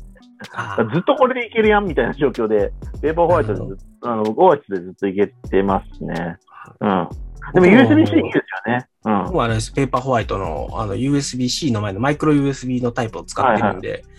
[0.92, 6.36] ずっとこれでいけるやんみたいな状況で、ペーパーホワイトでずあの、オアシスでずっといけてますね。
[6.80, 7.08] うん。
[7.54, 8.22] でも USB-C いいですよ
[8.66, 8.86] ね。
[9.04, 9.24] うん。
[9.24, 14.10] 僕はあれペーパーホワイトのあの USB-C の前のマイクロ USB のタイプを使ってるんで、はいはい、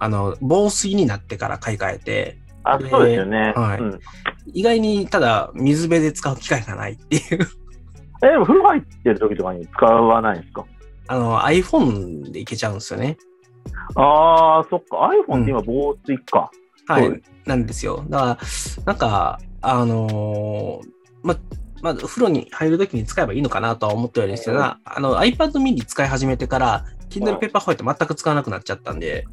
[0.00, 3.52] あの、防水になってから買い替えて、あ、そうですよね。
[3.56, 4.00] はい、うん。
[4.52, 7.22] 意外に、ただ、水辺で使う機会がないっていう。
[8.22, 10.64] え、でも風呂入ってる時とかに使わないんですか？
[11.06, 13.16] あの、iPhone でいけちゃうんですよね。
[13.94, 15.10] ああ、そっか。
[15.28, 16.50] iPhone って今防水か、
[16.88, 16.94] うん。
[16.94, 17.22] はい。
[17.46, 18.04] なんですよ。
[18.08, 18.38] だから、
[18.84, 20.88] なんか、あのー、
[21.22, 21.36] ま、
[21.82, 29.24] まあ、風呂に入るときに使えばいいのかなとは思ってはいるんですが、あの iPad mini 使い始めてから、Kindle Paperwhite 全く使わなくなっちゃったんで。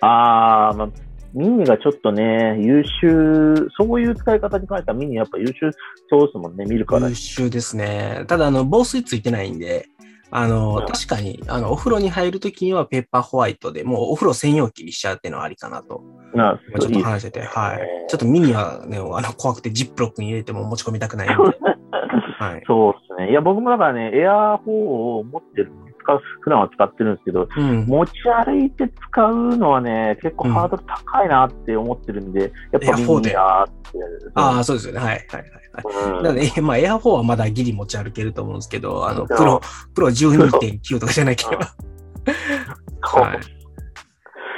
[0.00, 0.88] ああ、まあ、
[1.34, 5.70] ミニがちょっとね、優秀、そういう使い方に関してはミニやっぱ優秀
[6.10, 7.08] そうですもんね、見るから。
[7.08, 8.24] 優秀ですね。
[8.26, 9.88] ただ、あの、防水ついてないんで、
[10.34, 16.02] あの、確かに、あの、お風呂に入るときにはペーパーホワイトで、もうお風呂専用機にしちゃうっていうのはありかなと。
[16.34, 17.78] なちょっと話してて、はい。
[18.08, 21.36] ちょっとミニはね、あの、怖くてジップロックに入れても持ち込みたくないんで。
[22.40, 22.62] はい。
[22.66, 23.30] そうですね。
[23.30, 28.12] いや、僕もだからね、エアー4を持ってる使う、普段は使ってるんですけど、うん、持ち
[28.44, 33.98] 歩いて使うのはね、結構ハードル高いなって思ってるんで、うん、やっぱミニだって。
[34.34, 35.00] ああ、そうですよね。
[35.00, 35.26] はい。
[35.30, 36.22] はい。
[36.22, 39.60] なので、まあ、エア4はまだギリ持ち歩けると思うんですけど、あの、プロ、
[39.94, 41.74] プロ12.9とかじゃなければ。
[43.02, 43.40] はい。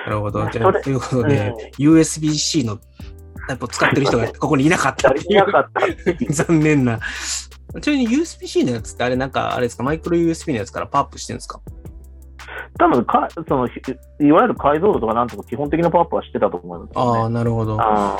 [0.07, 0.49] なるほど。
[0.51, 2.79] じゃあ、ということで、USB-C の
[3.47, 5.45] タイプを使ってる人がここにいなかったっていう。
[6.33, 6.99] 残念な。
[7.81, 11.61] ちなみに USB-C のやつってあれなんか、あれですか、マイクロ USB のやつからパワーアップしてるんですか？
[12.79, 17.81] 多分かその、いわゆる解像度とかなんとか基本的なパワーアップはしてたと思います、ね、ああ、なるほど。
[17.81, 18.19] あ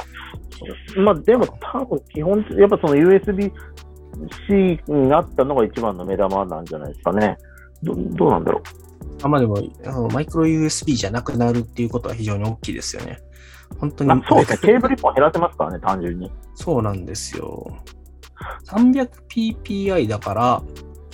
[0.97, 3.53] まあ、でも多分基本、やっぱその USB-C
[4.89, 7.37] になったのが一番の目玉なんじゃないですかね。
[7.83, 8.63] どどうなんだろう。
[9.23, 13.19] あまあでもあの、マイクロ USB じゃなくなるっていうことは非常に大きいですよね。
[13.79, 14.23] 本当に。
[14.29, 14.59] そうですね。
[14.59, 16.31] ケーブル1本減らせますからね、単純に。
[16.55, 17.77] そうなんですよ。
[18.67, 20.63] 300ppi だから、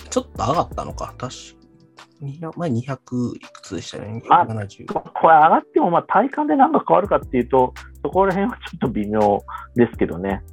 [0.09, 1.13] ちょっと上がったのか。
[1.17, 1.61] 確か
[2.55, 4.21] 前200いくつでしたね。
[4.25, 4.85] 270。
[4.93, 9.43] これ上がっても、まあ体感で何か変わるかっていうと、そこら辺はちょっと微妙
[9.75, 10.43] ですけどね。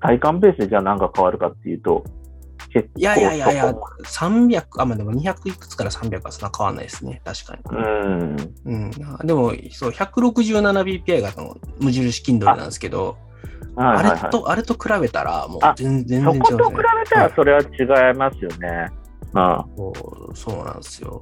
[0.00, 2.04] 体感ベースでじゃあ何か変わるかっていうと、
[2.72, 3.72] 結構いやいやいやいや、
[4.04, 7.22] 300、あ、まあでも200いくつから300はそんな変わらないですね。
[7.24, 7.62] 確かに。
[7.76, 8.36] うん。
[8.64, 8.90] うん。
[9.24, 11.32] でも、そう、167bpi が
[11.80, 13.16] 無印 Kindle なんですけど、
[13.76, 18.88] あれと、あれと比べたら、もう全然、違う、ね、そこと比べたらそれは違いますよね。
[19.34, 19.92] あそ
[20.30, 21.20] うそうなんですよ。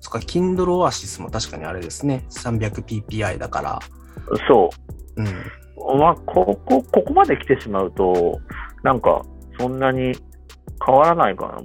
[0.00, 2.24] そっか、Kindle Oasis も確かにあれですね。
[2.30, 3.78] 300ppi だから。
[4.48, 4.70] そ
[5.16, 5.22] う。
[5.22, 5.98] うん。
[5.98, 8.38] まあ、ここ、ここまで来てしまうと、
[8.82, 9.22] なんか、
[9.58, 10.14] そんなに
[10.84, 11.58] 変わらないかな。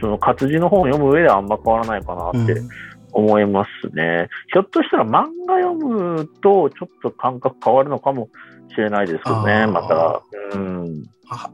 [0.00, 2.60] その活字の本を読む上ではあんま変わらないかなって
[3.12, 4.28] 思いますね。
[4.52, 8.28] ひょっとしたら漫画読むとちょっと感覚変わるのかも
[8.74, 10.22] しれないですよね、また。
[10.54, 11.04] うん。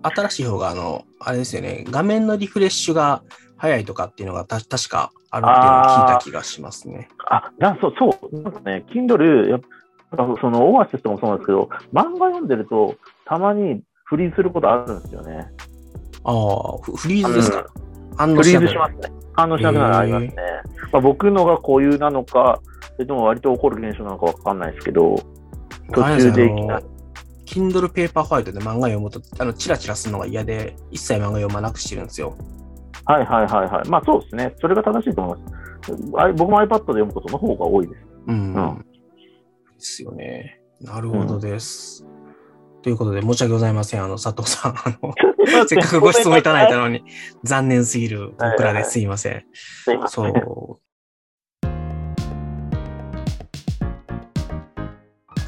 [0.02, 3.22] 新しい方が、あの、あれですよね、画面のリフレッシュが
[3.56, 7.09] 早いとかっていうのがた確かあるっていうのを聞いた気がしますね。
[7.28, 8.42] あ、なそう、そう。
[8.42, 9.61] なんかね、Kindle、やっ
[10.11, 15.46] ぱそのオアシスともそうなんですけど、漫画読んでると、たまにフリーズすることあるんですよね。
[16.24, 17.66] ああ、フリーズですか、
[18.16, 18.66] 反応しなくなる。
[18.66, 19.12] フリーズしますね。
[19.35, 20.35] 反応しなくなるありますね。
[20.92, 22.61] まあ、僕のが固有なのか、
[22.96, 25.16] それとも割と起こる現象なのかわかんないですけど、
[25.92, 26.85] 途中でいきなり。
[27.50, 32.36] Kindle ペーパーファイトで漫画読むと、あの、チラチラするのが嫌で、一切漫画読まなくしてるんですよ。
[33.04, 33.88] はいはいはいはい。
[33.88, 34.54] まあそうですね。
[34.60, 36.32] それが正しいと思います。
[36.36, 38.00] 僕も iPad で読むことの方が多いです。
[38.28, 38.54] うん。
[38.54, 38.84] うん、で
[39.78, 40.60] すよね。
[40.80, 42.04] なるほどです。
[42.04, 42.10] うん
[42.82, 44.04] ということで、申し訳ございません。
[44.04, 45.12] あの、佐藤さん、あの、
[45.68, 47.04] せっかくご質問いただいたのに、
[47.44, 49.44] 残念すぎる僕らですいません。
[50.06, 50.32] そう。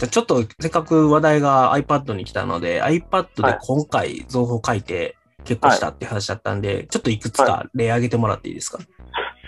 [0.08, 8.86] ちょっとせっかく話題が iPad に来たので、iPad で今回情報書いて結構したって話だったんで、はい、ちょっといくつか例挙げてもらっていいですか、はい、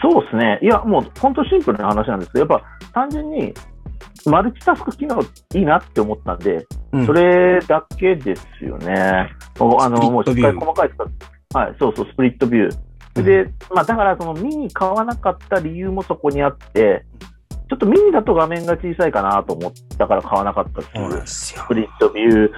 [0.02, 0.58] そうですね。
[0.62, 3.54] いや、もう本当シンプルな話なんですけど、やっぱ単純に
[4.26, 5.20] マルチタスク機能
[5.54, 8.94] いいなって思ったんで、うん、それだけですよね。
[8.94, 13.22] あの、もうしっかり細かい使はい、そうそう、スプリットビュー。
[13.22, 17.04] で、まあ、だからそのミニ買わなかった理由もそこにあって、
[17.74, 22.52] ちょっとミニだと画面が小さいかなと思ったから買わなかったっていう、スプリットビュ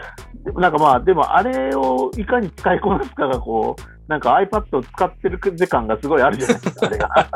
[0.54, 0.60] ー。
[0.60, 7.30] なんかまあ、でもあれをいかに使いこなすかがこう、なんか iPad を使ってる時間がすごいあるじゃないですか、あれが。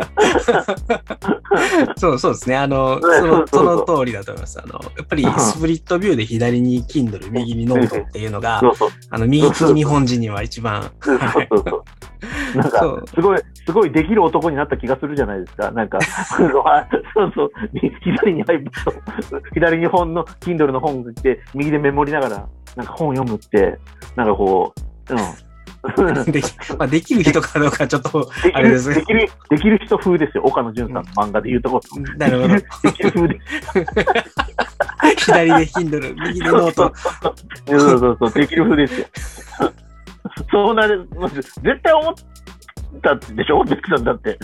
[1.99, 2.57] そうそうですね。
[2.57, 4.61] あの、その、その通りだと思います。
[4.63, 8.61] あの、やっぱりスプリットビューで左に Kindle、右にノートっていうのが、
[9.11, 10.91] あの、右利き日本人には一番。
[11.01, 11.85] そうそうそ
[12.55, 12.59] う。
[12.59, 15.73] なんか、すごい、すごいできる男になった気がするじゃないですか。
[15.73, 17.51] なんか、そうそう、
[18.03, 18.71] 左に iPad、
[19.55, 23.79] 左に本の、Kindle の本って、右でメモりながら、なんか本読むって、
[24.15, 24.73] なんかこ
[25.11, 25.50] う、うん。
[26.31, 28.97] できまあ、できる人かどうかちょっと、あれですね。
[28.97, 30.43] できる、できる人風ですよ。
[30.45, 32.03] 岡野純さんの漫画で言うところ。
[32.19, 32.55] なるほど。
[32.55, 33.41] できる風で。
[35.17, 36.93] 左で Kindle、右でノート。
[37.67, 39.07] そうそうそう、できる風ですよ。
[40.51, 41.09] そうなる、
[41.63, 42.15] 絶対思っ
[43.03, 44.39] たでしょ、ベックさんだって。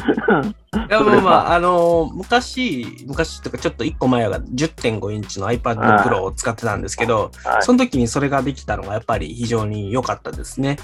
[0.88, 10.78] いや、まあまあ、あのー、昔、昔とかちょっと1個前が10.5インチの iPad Pro を使ってたんですけど、はい、その時にそれができたのがやっぱり非常に良かったですね。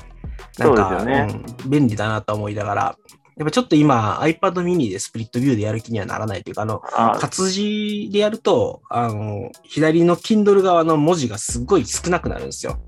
[0.58, 1.26] なんか、ね
[1.64, 2.96] うん、便利だなと思いながら、
[3.36, 6.80] やっぱちょっと今 iPad mini でスプリットビューでやる気にはならないというか、あの、
[7.18, 12.82] 活字でやると、あの、左の Kindle 側の文字がすっごい少なくなるんですよ。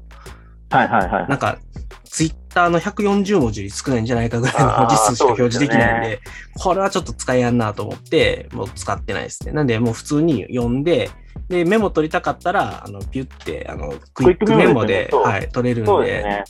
[0.71, 1.29] はいはいはい。
[1.29, 1.59] なんか、
[2.05, 6.23] ツイッターの140文字より少ないんじゃないかぐらいの文字数しか表示できないんで、でね、
[6.57, 9.53] これはちょっと使いやんなと思って、もう使ってないですね。
[9.53, 11.11] なんで、もう普通に読んで、
[11.49, 16.45] で、メモ取りたかったら、あの、ピュって、あの、クイックメモで、はい、取れるんで、ね、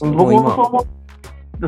[0.00, 0.86] 僕もそう思っ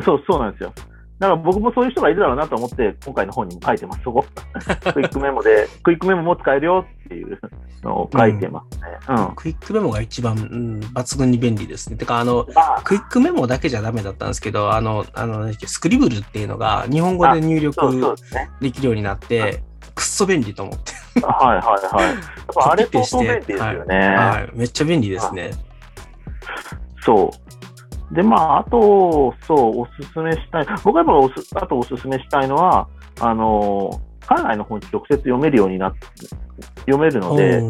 [0.01, 0.73] そう、そうなんですよ。
[1.19, 4.25] だから僕もそういう人がいるだろうなと思って、今回の本にも書いてます、そこ。
[4.93, 7.39] クイックメモで、クイックメモも使えるよっていう
[7.83, 8.87] のを書いてますね。
[9.07, 9.27] うん。
[9.27, 11.95] うん、クイックメモが一番、うん、抜群に便利ですね。
[11.95, 12.45] てか、あの、
[12.83, 18.15] クイックメモだけじゃダメだったんですけど、あの、あの、スクリブルっていうのが日本語で入力
[18.59, 20.93] できるようになって、くっそ便利と思って。
[21.21, 22.15] はいはいはい。
[22.71, 24.15] あれ相当便利ですよね、はい。
[24.15, 24.49] はい。
[24.53, 25.51] めっちゃ便利ですね。
[26.99, 27.44] そう。
[28.15, 30.65] で、まあ、あと、そう、おすすめしたい。
[30.83, 32.87] 僕はやっぱおす、あとおすすめしたいのは、
[33.19, 33.91] あの、
[34.25, 35.99] 海外の本直接読めるようになって、
[36.87, 37.61] 読めるので、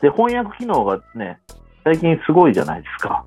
[0.00, 1.40] で、翻訳機能がね、
[1.84, 3.24] 最近すごいじゃないですか。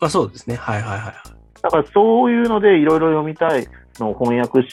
[0.00, 0.56] まあ、そうですね。
[0.56, 1.14] はいはいはい。
[1.62, 3.66] だからそういうのでいろいろ読みたい
[3.98, 4.68] のを翻訳し、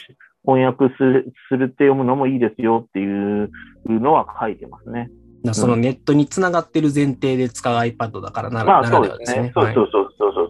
[0.46, 3.50] 翻訳するするって読むのもいいですよっていう
[3.88, 5.10] のは書いてますね。
[5.54, 9.52] そのネットにつながってる前提で使う iPad だからなら、まあそうですね。
[9.54, 10.50] そうそうそうそうそう。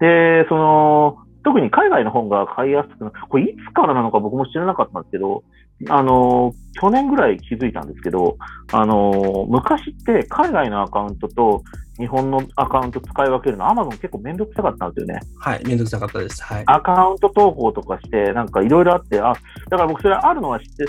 [0.00, 5.42] で、その、特に海外の本が買いやすくなこれいつからなのか僕も知らなかったんですけど、
[5.88, 8.36] あの、去年ぐらい気づいたんですけど、
[8.72, 11.62] あの、昔って海外のアカウントと
[11.98, 15.20] 日本のアカウント使い分けるの、アマゾン結構めんどくさかったんですよね。
[15.38, 16.42] はい、めんどくさかったです。
[16.42, 16.64] はい。
[16.66, 19.32] アカウント投稿とかして、なんかいろいろあって、あ、
[19.70, 20.84] だから僕それあるのは知って、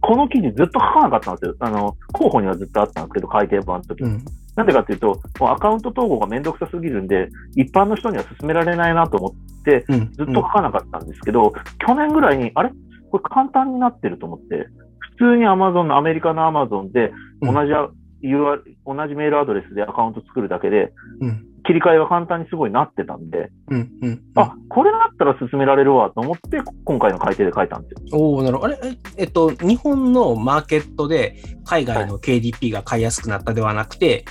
[0.00, 1.54] この記事ずっと書かなかったんですよ。
[1.60, 4.10] あの、候補にはずっとあったんですけど、改訂版の時に。
[4.10, 4.24] うん
[4.56, 11.52] なんでかっていうと、もうアカウント統合がめんどくさすぎるんで、一般の人には勧められないなと思って、ずっと書かなかったんですけど、うんうん、
[11.86, 12.70] 去年ぐらいに、あれ？
[13.10, 14.68] これ簡単になってると思って、
[15.16, 28.18] 普通に Amazon の、アメリカの Amazon で、同じ、うん、同じメールアドレスでアカウント作るだけで、うん、切り替えが簡単にすごいなってたんで、うんうん、あ、これだったら進められるわと思って、今回の改定で書いたんですよ。
[28.18, 28.74] おおなるほど。
[28.74, 34.24] あれ、えっと、日本のマーケットで海外の KDP が買いやすくなったではなくて、はい、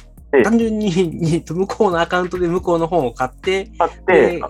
[0.44, 4.42] 単純に向こうのアカウントで向こうの本を買って、買って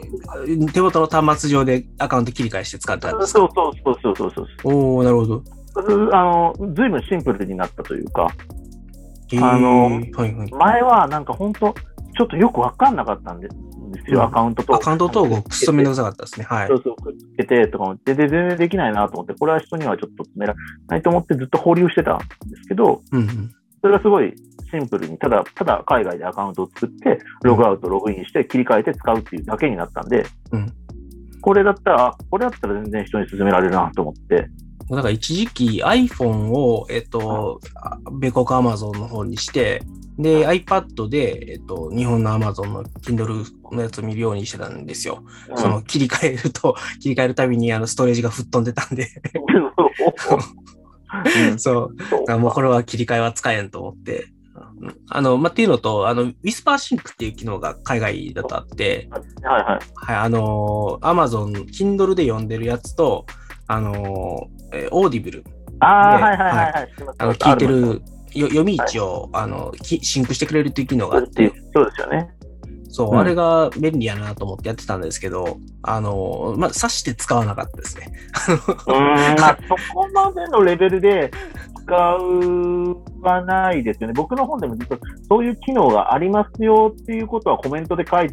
[0.73, 3.39] 手元の端末上でアカウント切り替えして使ったんですか？
[3.39, 3.49] そう
[3.83, 5.43] そうそうそうそうおおなるほど。
[5.73, 8.27] あの、ずいぶんシンプルになったというか、
[9.41, 11.73] あの、はいはい、前はなんか本当、
[12.17, 13.47] ちょっとよくわかんなかったんで
[14.05, 14.75] すよ、うん、アカウントと。
[14.75, 16.45] アカウント統合、くっそめんどくさかったですね。
[16.45, 16.67] はい。
[16.67, 20.59] そうそう、くっつけてとか思って、で、全然できないなと思って、これは人にはちょっと詰められ
[20.89, 22.25] ないと思ってずっと保留してたんで
[22.61, 23.51] すけど、うんうん、
[23.81, 24.35] それがすごい
[24.71, 30.73] シンプルに、ただ、ただ海外でアカウントを作って、ログアウト、ログインして切り替えて使うっていうだけになったんで、うん、
[31.41, 34.47] これだったら、これだったら全然人に勧められるなと思って、
[34.89, 37.61] だから一時期 iPhone を、えっと、
[38.19, 39.81] 米国 Amazon の方にして、
[40.17, 45.23] で、iPad で、えっと、日本の Amazon の Kindle のやつを見るようにしてたんですよ。
[45.49, 49.07] うん、その切り替えると、 切り替えるたびにあのストレージが吹っ飛んでたんで。
[51.57, 51.91] そ
[52.27, 52.39] う。
[52.39, 54.27] もうこれは切り替えは使えんと思って。
[55.09, 59.09] あの、まあ、っていうのと、あの、Whisper Sync っていう機能が海外だとあって、
[59.43, 59.79] はいはい。
[59.95, 63.25] はい、あの、Amazon、Kindle で読んでるやつと、
[63.67, 65.43] あの、えー、オーディブル。
[65.79, 66.89] ああ、はいはいはい、はい。
[67.17, 68.01] あの、聞いてる
[68.33, 71.51] よ読み位置を、はい、あのシンクしてくれるっていう機能があって。
[71.73, 72.29] そうですよね。
[72.91, 78.11] そう、うん、あれが便利やなと思ってやってたんですけど、あの、まあ、さして使わなかったですね。
[78.87, 78.95] うん、
[79.39, 81.31] まあ、そこまでのレベルで
[81.83, 84.13] 使うはないですよね。
[84.13, 88.29] 僕の本でも実はそういう機能がありますよっていうことはコメントで書い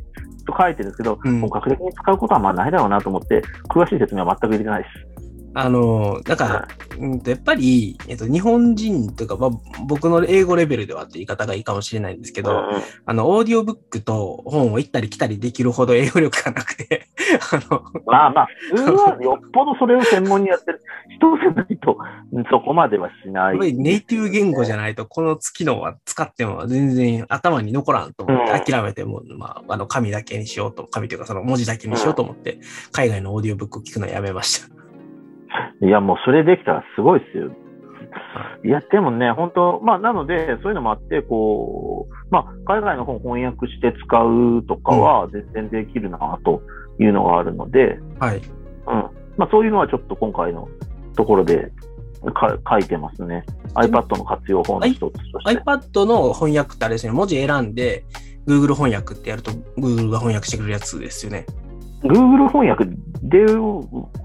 [0.56, 5.28] 書いてるんですけど、うん、本格的に使うことはまあないだろうなと思って、詳しい説明は全く入れてないです。
[5.55, 6.68] あの、だから、
[6.99, 9.51] うん、やっぱり、えっと、日本人とか、まあ、
[9.86, 17.09] 僕の英語レベルではって言い方がいいかもしれないんですけど、うん、あの、オーディオブックと本を行ったり来たりできるほど英語力がなくて、
[17.53, 20.82] あの、まあまあ、普通はよっぽどそれを専門にやってる
[21.16, 21.99] 人じゃないと、
[22.51, 23.72] そこまではしない、ね。
[23.72, 32.61] ネイティブ言語じゃないと、この機能は使っても全然頭に残らんと思って諦めても、うん、まあ、あの、紙だけにしようと、紙というかその文字だけにしようと思って、
[32.92, 34.78] 海外のオーディオブックを聞くのをやめました。
[35.82, 37.50] いや、もうそれできたらすごいですよ。
[38.64, 46.62] いや、でもね、本当、まあ、なので、そういうのもあって、こう、まあ、海外の本翻訳して使うとかは全然できるな、と
[46.98, 48.38] いうのがあるので、はい。
[48.38, 48.42] うん。
[49.36, 50.68] まあ、そういうのはちょっと今回の
[51.16, 51.70] ところで
[52.34, 53.44] か書いてますね。
[53.74, 55.61] iPad の活用法の一つとして。
[55.61, 58.04] iPad の翻訳ってあれですね、文字選んで、
[58.46, 61.46] Google 翻訳ってやると、Google が翻訳してくれるやつですよね。
[62.03, 62.84] Google 翻訳
[63.22, 63.44] で、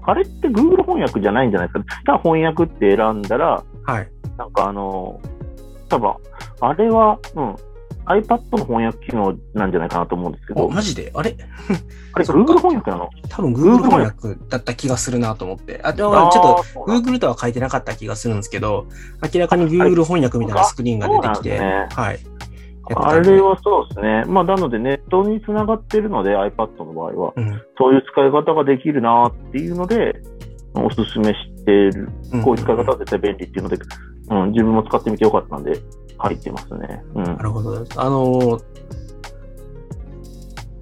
[0.04, 1.84] あれって Google 翻訳じゃないんじゃないですか？
[2.06, 4.08] じゃあ翻訳って選んだら、はい。
[4.38, 5.20] なんかあの、
[5.88, 6.14] 多分、
[6.60, 7.54] あれは、うん、
[8.06, 10.68] iPad の翻訳機能なんじゃないかなと思うんですけど。
[10.68, 11.10] マジで？
[11.14, 11.36] あれ？
[12.12, 13.10] あれ、 Google 翻訳なの？
[13.28, 15.80] 多分 Google 翻訳だった気がするなと思って。
[15.82, 18.86] あ、ちょっと Google とは書いてなかった気がするんですけど、
[19.34, 22.18] 明らかに Google 翻訳みたいなスクリーンが出てきて、ね、はい。
[22.94, 24.24] あれはそうですね。
[24.26, 30.20] まあ、なのでネットにつながってるので iPad の場合は、うん、そういう使い方ができるなっていうので、
[30.74, 32.08] おすすめしてる。
[32.42, 33.78] こういう使い方は絶対便利っていうので、
[34.30, 35.80] うん、自分も使ってみてよかったんで、
[36.22, 37.02] 書いてますね。
[37.14, 37.84] うん、なるほど。
[37.96, 38.58] あの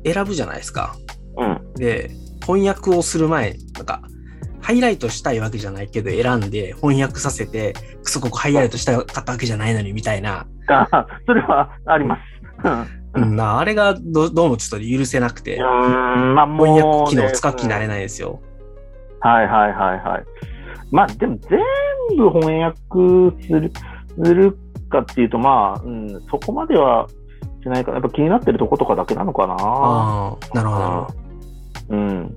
[0.05, 0.97] ー、選ぶじゃないですか。
[1.37, 1.75] うん。
[1.75, 2.11] で、
[2.47, 4.03] 翻訳をする前、なんか、
[4.63, 10.47] ハイライトしたいわけじゃないけど、選んで翻訳させて、くそここハイライトしたかったわけじゃないのにみたいな。
[10.69, 12.21] あそれはあります。
[13.15, 18.41] うん、なあれがどどうもちょっと許せなくて、うんまあ、翻訳機能使う気になれないですよ。
[19.21, 20.25] はいはいはいはい。
[20.91, 21.59] まあでも全
[22.17, 22.79] 部翻訳
[23.47, 23.73] する
[24.25, 24.57] する
[24.89, 27.09] かっていうと、まあ、うん、そこまでは
[27.63, 29.57] しないから、やっぱ気になってるとことかだけなのかな。
[29.59, 31.07] ああ、なるほど。
[31.91, 32.37] うん。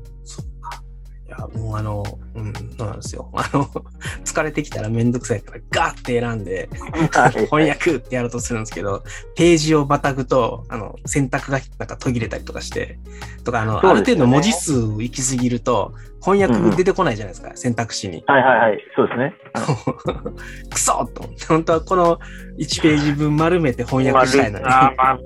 [1.40, 2.04] や、もうあの、
[2.36, 3.30] うん、そうなんですよ。
[3.34, 3.66] あの、
[4.24, 6.70] 疲れてきたらめんどくさいからガーって選んで、
[7.50, 9.04] 翻訳ってやろうとするんですけど、
[9.36, 13.00] ページをまたぐと、あの、選択がなんか途切れたりとかして、
[13.44, 15.94] とか、あの、ね、ある程度文字数行き過ぎると、
[16.26, 18.23] 翻訳出てこないじゃないですか、うん、選択肢に。
[18.26, 19.36] はいはいはい、そうですね。
[20.73, 22.17] くそと思って、本当はこの
[22.57, 24.65] 1ページ分丸めて翻訳したいのに。
[24.65, 25.19] まあ、まあ、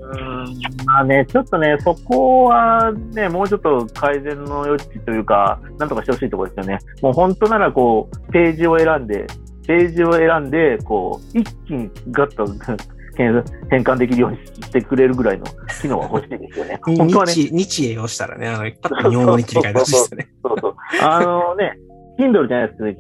[0.85, 6.79] まあね、ちょっとね、そこはね、もうちょっと改善の余地というか、なんとかしてほしいところですよね。
[7.01, 9.25] もう本当ならこう、ページを選んで、
[9.65, 12.45] ページを選んで、こう、一気にガッと
[13.19, 15.45] 変換できるようにしてくれるぐらいの
[15.81, 16.79] 機能 が欲しいですよね。
[16.81, 17.33] 本当はね。
[17.33, 20.29] 日日英をしたらね、あの、パッと日本語に切り替えてほしいですね。
[20.41, 20.68] そうそう
[21.01, 21.77] あのね、
[22.19, 22.93] Kindle じゃないですけ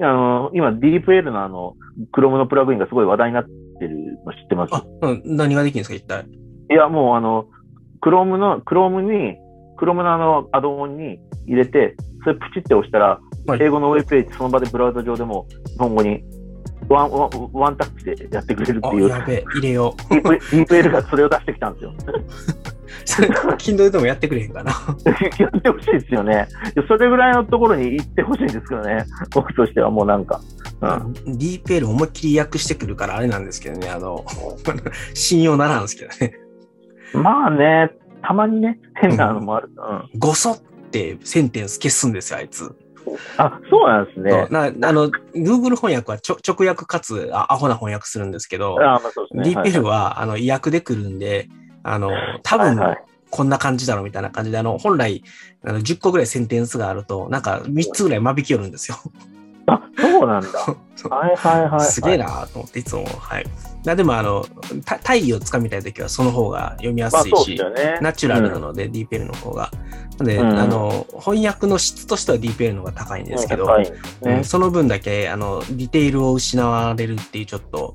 [0.00, 1.74] ど、あの、今 DeepL のあの、
[2.12, 4.74] Chrome のプラグインがすごい話題になってるの知ってます？
[4.74, 6.26] あ、うん、何ができるんですか、一体？
[6.70, 7.46] いや、もうあの、
[8.00, 9.36] Chrome の、Chrome に、
[9.78, 16.22] Chrome のあの、アドオンに入れて、それプチって押したら、はい、英語のウェブページ、その場でブラウザ上でも日本語に
[16.92, 19.08] ワンワンワンタッチでやってくれるっていう。
[19.08, 20.14] やべ入れよう。
[20.14, 21.94] ディープエルがそれを出してきたんですよ。
[23.04, 24.72] それ、Kindle でもやってくれへんかな。
[25.38, 26.46] やってほしいですよね。
[26.86, 29.04] それぐらいのところに行ってほしいんですけどね。
[29.34, 30.40] 僕としてはもうなんか。
[30.82, 33.88] うん、ディープエル思いっきり訳してくるからあれなんですけどね。
[33.88, 34.24] あの、
[35.14, 36.34] 信用ならんですけどね。
[37.14, 37.90] まあね、
[38.22, 39.70] たまにね、変なのもある。
[39.76, 40.18] うん。
[40.18, 40.58] ごそっ
[40.90, 42.74] てセンテンス消すんですよ、あいつ。
[43.36, 44.46] あ、そうなんですね。
[44.50, 51.48] なあの、Google 翻訳はちょ直訳かつあアホな翻訳するんですけど、あまあそうですね、DeepL は、はい、あの、意訳で来るんで、
[51.82, 52.10] あの、
[52.42, 52.80] 多分、
[53.30, 55.22] こんな感じだろうみたいな感じで、あの、本来、
[55.64, 58.98] あの10個ぐらいセンテンスがあると、なんか3つぐらい間引き寄るんですよ。
[59.66, 60.48] あ、そうなんだ。
[61.10, 61.80] はいはいはい。
[61.80, 63.46] すげえなと思って、いつも、はい。
[63.96, 64.46] でも、あの、
[65.02, 69.70] 大義をつかみたいときは、その方が読みやすいし、ね、ナチュラルなので、うん、DeepL の方が。
[70.18, 77.94] で、うん、あの、翻訳の質としては DeepL の方が高いんですけど、うんね、その分だけ、あの、ディテールを失われるっていう、ちょっと、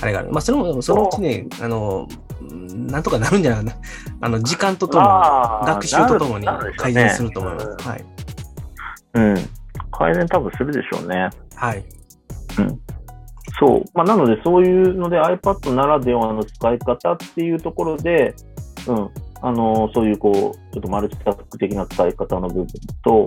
[0.00, 0.30] あれがある。
[0.30, 2.08] まあ、その、そのうちね、あの、
[2.72, 3.76] なんとかなるんじゃないかな。
[4.20, 5.04] あの、時間ととも
[5.62, 7.66] に、学習とともに改善すると思います。
[7.68, 8.04] ね、はい。
[9.14, 9.61] うん。
[10.02, 11.30] 改善多分するでしょうね。
[11.54, 11.84] はい。
[12.58, 12.80] うん。
[13.60, 13.84] そう。
[13.94, 18.34] まあ、なので、そういうので iPad ならではの使い方っていうところで、
[18.88, 19.10] うん。
[19.42, 20.32] あの、そういうこう、
[20.74, 22.66] ちょっとマルチタスク的な使い方の部分
[23.04, 23.26] と、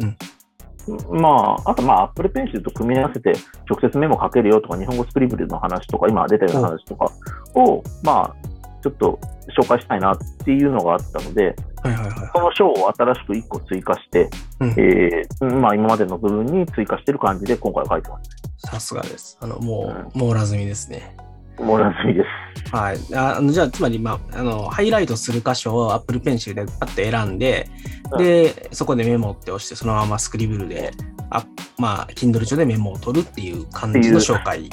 [0.88, 3.34] うん、まあ、あとまあ、Apple Pencil と組み合わせて
[3.69, 7.09] 直接メモ書けるよとか、日本語スクリプルの話とか、今出たような話とか
[7.53, 8.36] を、まあ、
[8.84, 9.17] ちょっと
[9.57, 11.55] 紹介したいなっていうのがあったので、
[11.86, 14.29] はいはいはい、その章を新しく1個追加して、
[14.59, 18.71] うん、えー、まあ、今までの部分に追加してる感じで今回書いてます。
[18.71, 19.38] さすがです。
[19.39, 21.15] あの、もう、網羅済みですね。
[21.59, 22.75] 網羅済みです。
[22.75, 22.97] はい。
[23.13, 27.69] あのじゃあ、つまり、まあ、あの、ハイライトする箇所を Apple Pencil でパッと選んで、
[28.11, 30.91] うん、で、そこでメモって押して、そのままスクリブルで、
[31.29, 31.45] あ
[31.77, 34.69] まあ、Kindle 上でメモを取るっていう感じの紹介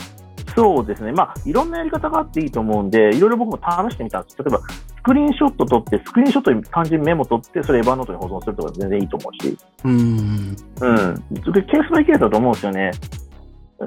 [0.54, 1.12] そうですね。
[1.12, 4.36] まあ、いろんなやり方があっていいと思うんで、いろいろ僕も試してみたんです。
[4.38, 9.58] 例えば、スクリーンショット撮って、スクリーンショットに単純にメモ取って、それエヴァーノートに保存するとか全然いいと思うし。
[9.84, 9.92] うん。
[9.92, 11.14] うん。
[11.52, 12.90] で、ケースバイケースだと思うんですよね。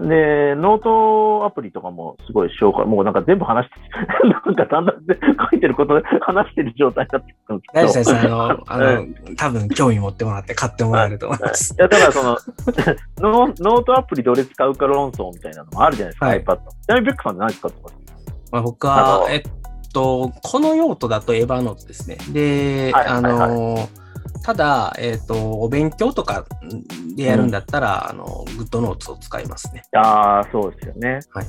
[0.01, 4.95] で、ノートアプリとかもすごい紹介、もうなんか全部話して、 なんかだんだん
[5.49, 8.37] 書いてることで話してる状態になってくるんですけど。
[8.37, 9.05] 大あの、 あの、
[9.37, 11.73] 多分興味持ってもらって買ってもらえると思います。
[11.73, 12.37] いや、だからその
[13.47, 16.57] ノ、ノートアプリどれ使うか論争みたいなのもあるじゃないですか、はい、iPad。
[16.57, 17.95] ちなみにベックさん何使ってます？
[18.51, 19.41] まあ、僕は、えっ
[19.93, 22.17] と、この用途だとエヴァノートですね。
[22.31, 24.04] で、はい、あの、はいはい
[24.43, 26.45] ただ、えっ、ー、と、お勉強とか
[27.15, 29.83] でやるんだったら、うん、あの、グッドノーツを使いますね。
[29.93, 31.19] ああ、そうですよね。
[31.31, 31.45] はい。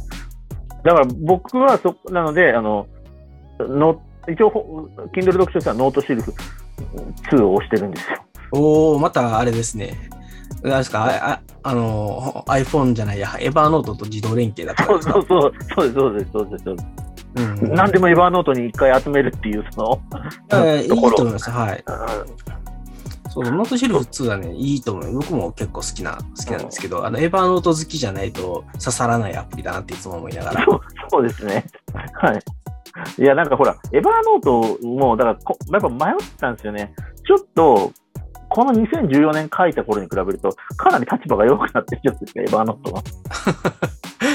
[0.84, 2.86] だから僕はそ、なので、あの、
[3.58, 6.32] の一応、Kindle 読書としてはノートシェルフ
[7.30, 8.18] 2を推してるんですよ。
[8.52, 10.10] おおまたあれですね。
[10.62, 17.05] あれですかああの、iPhone じゃないや、エヴァーノートと自動連携だったそうそうそう、そうです、そうです、そうです。
[17.36, 20.02] そうん、何でもエヴァーノートに一回集めるっていう、その、
[20.50, 21.50] えー、いいと思います。
[21.50, 21.84] はい。
[23.28, 25.12] そう、ノートシェルフ2はね、いいと思う。
[25.18, 30.64] 僕も結構好きな、好きなんですけど、あの、エヴァーノート好きじゃないと刺さらないアプリだなっていつも思いながら。
[30.64, 30.80] そう
[31.10, 31.66] そうですね。
[32.14, 32.42] はい。
[33.18, 36.94] いや、なんかほら、エヴァーノートも、だからこ、やっぱ迷ったんですよね。
[37.26, 37.92] ちょっと、
[38.48, 43.02] この2014年書いた頃に比べると、かなり立場が弱くなってきちゃってエヴァーノートは。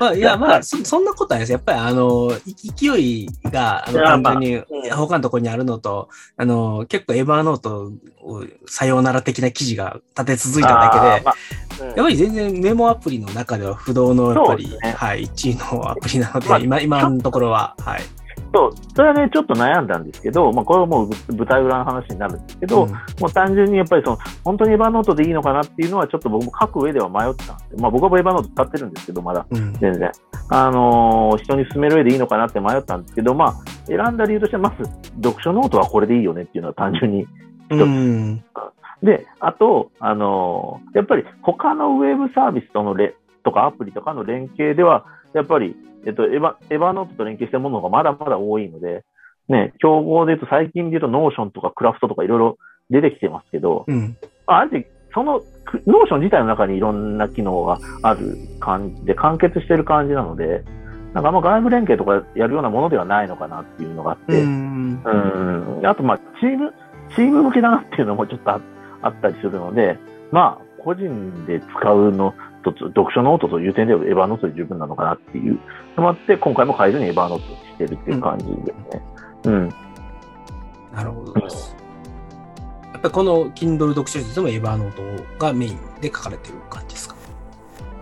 [0.00, 1.52] まあ、いや、まあそ、そんなことはないです。
[1.52, 2.32] やっぱり、あの、
[2.76, 4.62] 勢いが、あの、簡単に、
[4.92, 7.92] 他のところにあるのと、あの、結構エヴァーノート
[8.22, 11.34] をさようなら的な記事が立て続いただけで、まあ
[11.80, 18.02] うん、やっぱり全然メモアプリの中では不動の、やっぱり、ね、はい、1位のアプリなので、まあ、今、今のところは、はい。
[18.58, 22.98] そう、それはね、ちょっと悩んだんですけど、まあ、これはもう舞台裏の話になるんですけど、うん、も
[23.28, 29.92] う単純にやっぱりその、本当にエヴァノートでいいのかなっていうのは、ちょっと僕も書く上では迷ったんですまあ、僕はエヴァノート使ってるんですけど、まだ、全然。
[29.92, 30.10] うん、
[30.48, 33.54] あのー、人に勧める上でいいのかなって迷ったんですけど、まあ、
[33.86, 34.90] 選んだ理由としては、まず、
[35.22, 37.26] 読書ノートはこれでいいよねっていうのは単純に。
[37.70, 37.80] 一つ。
[37.80, 38.44] うん。
[39.04, 49.04] で、あと、あのー、やっぱり他のウェブサービスとのレとかアプリとかの連携では、やっぱり、えっと、エヴァ、エヴァノートと連携してるものがまだまだ多いので、
[49.48, 52.58] ね、競合で言うと最近で言うとノーションとかクラフトとかいろいろ
[52.90, 55.40] 出てきてますけど、うん、あえてその
[55.86, 60.64] ノーション自体の中にいろんな機能がある感じで完結してる感じなので、
[61.14, 65.86] なんかあんま外部連携とかやるようなものではないのかなっていうのがあって、うん、うん。
[65.86, 66.72] あとまあチーム、
[67.14, 68.58] チーム向けだなっていうのもちょっとあ
[69.08, 69.98] ったりするので、
[70.30, 75.58] まあ、個人で使うのと、読書ノートという点ではエヴァーノートで十分なのかなっていう
[75.96, 78.56] のもあって、今回も変えずにエヴァーノートにしてるっていう感じです
[78.94, 79.02] ね。
[79.44, 79.52] うん。
[79.54, 79.68] うん、
[80.94, 81.76] なるほどです。
[82.92, 87.16] やっぱりこの Kindle 読書術でもエヴァーノートがメインで書かれてる感じですか？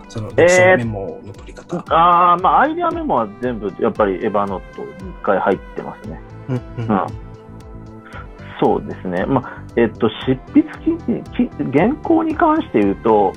[0.09, 1.77] その読書メモの取り方。
[1.77, 6.19] えー、ああ、まあアイデアメモは全部やっぱりエヴァーノートに1回入ってますね。
[6.49, 7.07] うん、うん、
[8.59, 9.25] そうですね。
[9.25, 13.33] まあ、えっと、執筆き、原稿に関して言うと、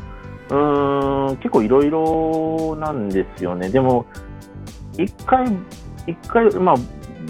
[0.50, 3.68] うん、結構いろいろなんですよね。
[3.68, 4.04] でも、
[4.98, 5.46] 一回、
[6.06, 6.74] 一回、まあ、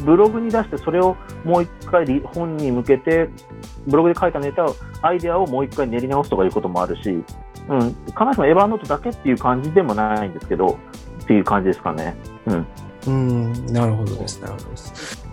[0.04, 3.28] ブログに出して、それをもう一回本に向けて、
[3.86, 7.94] ブログで書いたネタを、アイデアをもう一回練り直すとかいうこともあるし、うん、必
[8.28, 10.78] ずしもエヴァーノートだけっていう感じでもないんですけど、
[11.22, 12.16] っていう感じですかね。
[12.46, 12.66] うん。
[13.06, 14.40] うん、なるほどです。
[14.40, 15.29] なるほどです。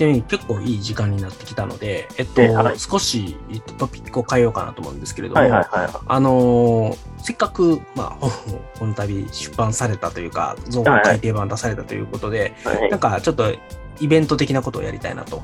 [0.00, 3.36] ちなみに結構いい時間になってきたので、えっと、はい、少し
[3.76, 12.76] トピックを変えようかなと思うんですけれども、はいはいはい、あのー、せっかく、まあ、本をこの度出版されたというか、造語改訂版出されたということで、はい。
[12.76, 13.52] はい、なんかちょっと
[14.00, 15.42] イベント的なことをやりたいなと。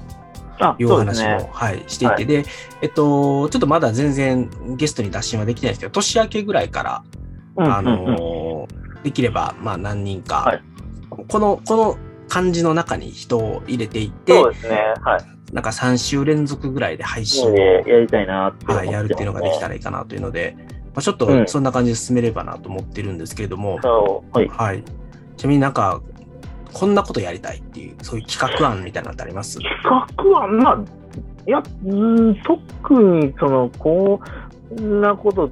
[0.78, 2.44] いう話を、ね、はい、していて、はい、で、
[2.80, 4.48] えっと、ちょっとまだ全然
[4.78, 7.04] ゲストに打診はできてないんですけど、年明けぐらいから、
[7.56, 10.62] あのー、できれば、まあ何人か、はい、
[11.28, 11.98] この、この
[12.28, 14.94] 感じの中に人を入れていって、そうですね。
[15.02, 15.20] はい。
[15.52, 20.64] なんか3週連続ぐらいで配信を、やりたいなって、はい、やるっていうのができたらいいかなというので、ま
[20.96, 23.86] あ、ちょっとそんな感じで進めればなと思ってるんですけれども、う。
[23.86, 24.82] ん、はい、はい。
[25.36, 26.02] ちなみになんか、
[26.72, 29.58] こんなことやりたいっていう、そういう企画案みたいなのってあります？
[29.60, 29.80] 企
[30.16, 30.56] 画案？
[30.58, 30.80] まあ、
[31.46, 34.20] いや、うん特に、その、こ
[34.80, 35.50] んなこと、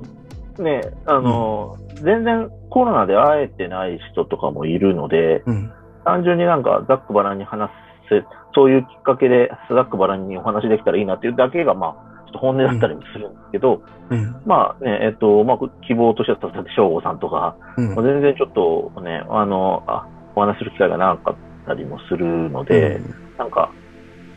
[0.63, 5.73] ね、あの、うん、全然コロナで会えてない人とかもいるので、うん
[6.05, 7.71] 単純になんかざっくばらんに話
[8.09, 8.25] せ、
[8.55, 21.35] そういうきっかけでざっくばらんにお話できたらいいなっていうだけが、まあ、ちょっと本音だったりもするんですけど、うん、まあね、えっと、まあ、希望としては佐々木翔吾さんとか、うん、全然ちょっとね、あの、あ、お話する機会がなかっ
[21.67, 23.71] たりもするので、うん、なんか、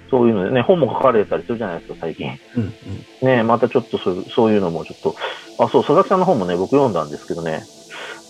[0.09, 2.32] そういうのでね、本も書かれたりするじゃないですか、最近。
[2.55, 2.63] うん。
[2.63, 5.15] うん、ね、またちょっとそうそういうのもちょっと、
[5.63, 7.61] あ、そう、佐々木さんの本もね、僕読んだんですけどね、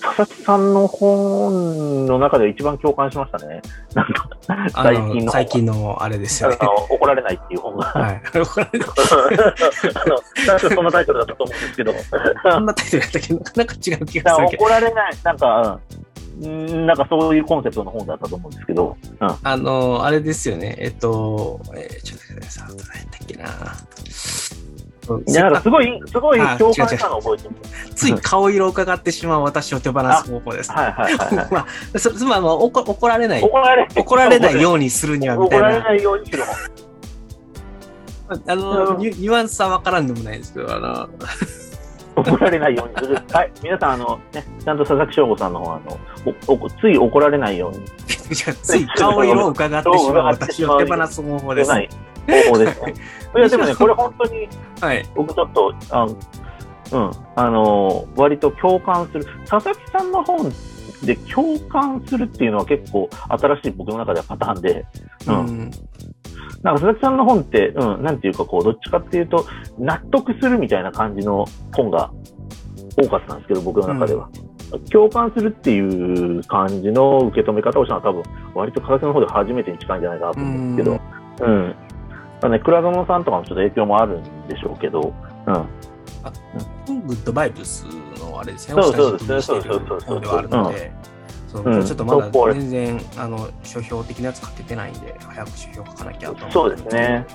[0.01, 3.61] 佐々木さんの本の中で一番共感しましたね。
[3.93, 4.29] なんか、
[4.69, 5.31] 最近の。
[5.31, 6.57] 最近のあれですよね。
[6.89, 7.85] 怒られないっていう本が。
[7.85, 8.21] はい。
[8.33, 8.89] 怒られない。
[10.49, 11.93] あの、そんなタイトルだったと思うんですけど。
[12.51, 13.33] そんなタイトルだったけ？
[13.33, 15.79] ど、なんか違う気がする怒られない、なんか、
[16.45, 18.95] んなんかそういうコンセプトの本だったと思うんですけど。
[19.19, 20.75] うん、あの、あれですよね。
[20.79, 22.67] えっと、えー、ちょっと待ってください。
[22.67, 23.49] 何やったっけな。
[25.27, 27.55] いや、なんかすごい、すごい共感したの覚えてる。
[27.95, 30.71] つい顔色を伺ってしまう私を手放す方法です。
[30.71, 31.47] はいはいはい、はい。
[31.51, 33.41] まあ、そまあ、まあ、怒怒られない。
[33.41, 35.67] 怒られ怒られないようにするにはみたいな。
[35.67, 36.43] 怒られないようにする
[38.29, 41.09] あの、ニュアンスは分からんでもないですけど、あの、
[42.17, 43.17] 怒られないようにする。
[43.31, 43.51] はい。
[43.63, 45.97] 皆さん、あの、ね、ちゃんと佐々木翔吾さんの方、あの、
[46.47, 47.85] おおつい怒られないように。
[48.27, 51.71] つい顔色を伺ってしまう私を手放す方法です。
[52.27, 52.93] 方法ですね。
[53.35, 54.47] いや、でもね、これ本当に、
[54.81, 56.07] はい、僕ちょっと、あ
[56.91, 59.25] うん、あのー、割と共感する。
[59.45, 60.51] 佐々木さんの本
[61.05, 64.85] で共感するっていうのは結構新しい僕の中ではパターンで、
[65.27, 65.39] うん。
[65.39, 65.71] うん、
[66.63, 69.45] なんか佐々木さんの本って、うん、なんていうかこう、どっちかっていうと、
[69.77, 72.11] 納得するみたいな感じの本が
[72.95, 74.29] 多かったんですけど、僕の中では。
[74.73, 78.23] うん、共感するっていう感じの受け止め方をしたのは多分、
[78.55, 81.01] 割と科学の方で初めてに近いんじゃないかなと思うんですけど、
[81.45, 81.75] うん、
[82.49, 85.13] だね、倉園さんとかもちょっと影響もあるんでしょうけど、
[85.45, 85.53] うん。
[85.53, 85.65] あ、
[86.89, 87.85] うん、グッドバイブス
[88.19, 90.21] のあれですね、そうそうですね、そうそうそうそう。
[90.21, 90.91] ではあるので、
[91.47, 97.25] そう、ちょっとまだ全然、あの、書評的なやつ書けてないんで、早く書評書かなきゃと思そうですね。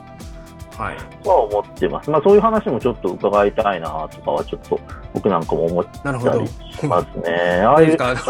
[0.76, 0.96] はい。
[1.22, 2.10] とは思ってます。
[2.10, 4.80] まあそういう話もちょっと伺いたいなとかはちょっと
[5.12, 6.18] 僕なんかも思ったり
[6.48, 7.62] しますね。
[7.62, 7.96] ああいう。
[8.00, 8.20] あの、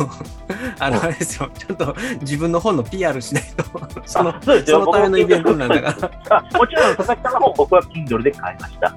[0.78, 1.48] あの、あれですよ。
[1.56, 3.64] ちょっと自分の本の PR しないと、
[4.04, 5.94] その、そそのためのイベントなんだか
[6.28, 6.42] ら。
[6.58, 8.94] もちろん佐々木さんの本僕は Kindle で買いました。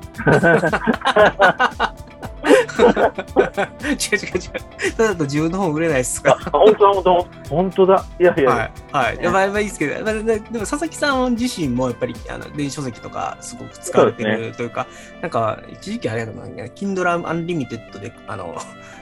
[2.45, 4.93] 違う違う違う。
[4.97, 8.05] ただと自分の本売れないっすか本当本当本当だ。
[8.19, 8.49] いやいや。
[8.49, 8.71] はい。
[8.91, 9.17] はい。
[9.17, 18.55] ね、まあ、まあいいですけど、まあ、でも佐々木さん自身もやっぱりあの電子書籍とかすごく使われてるというか、うね、なんか一時期あれだな、Kindle Unlimited であの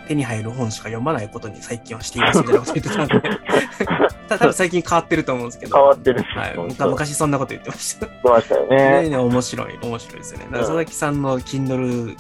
[0.08, 3.22] 手に入る本しか読まないことに最近はしていますみたいなこと言ってたんで、
[4.28, 5.76] ただ最近変わってると思うんですけど。
[5.76, 6.24] 変わってる。
[6.24, 6.90] はい。
[6.90, 8.06] 昔そんなこと言ってました。
[8.06, 9.10] 言ってましたよね。
[9.10, 10.48] ね面白い、面白いですよね。
[10.52, 12.18] 佐々木さんの Kindle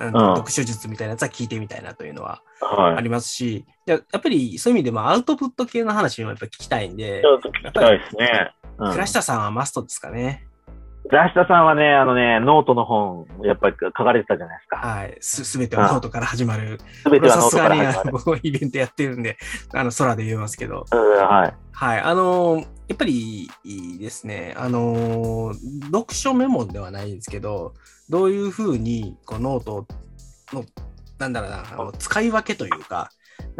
[0.00, 8.52] 読書術みたいなやつは聞いてみたいなというのはありますし、はい、やっぱりそういう意味でもアウトプット系の話もやっぱ聞きたいんで、聞きたいですね。
[8.78, 10.46] 倉下さんはマストですかね。
[11.10, 14.76] 倉下さんはね、あのね、ノートの本、やっぱり書かれてたじゃないですか。
[14.76, 15.18] はい。
[15.20, 16.78] す、すべてはノートから始まる。
[17.02, 18.12] すべてはノートから始まる。
[18.12, 19.36] 僕イベントやってるんで、
[19.74, 20.86] あの、空で言いますけど。
[20.92, 21.54] うん、はい。
[21.72, 22.00] はい。
[22.00, 24.54] あのー、やっぱりいいですね。
[24.56, 27.74] あのー、読書メモではないんですけど、
[28.08, 29.88] どういうふうに、こう、ノート
[30.52, 30.64] の、
[31.18, 33.10] なんだろうな、あの使い分けというか、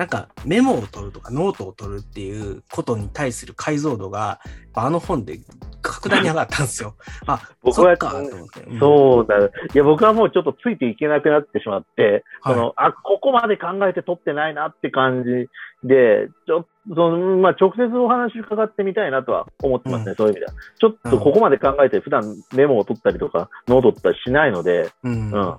[0.00, 4.40] なんかメモを取るとかノートを取るっていうことに対する解像度が、
[4.72, 5.40] あの本で
[5.82, 6.94] 格段に上がったんですよ。
[7.28, 9.36] あ、僕は、うん、そうだ。
[9.38, 15.50] いや、僕はもうちょっとついていけなくなってしまって、はい、その、あ、ここまで考えて取ってないなって感じ
[15.86, 20.52] で、ちょっと、その、まあ、直接お話伺ってみたいなとは思ってますね、うん、そういう意味では。
[20.78, 22.22] ちょっとここまで考えて、普段
[22.54, 25.54] メモを取ったりとか、ノート取ったりしないので、うん、うん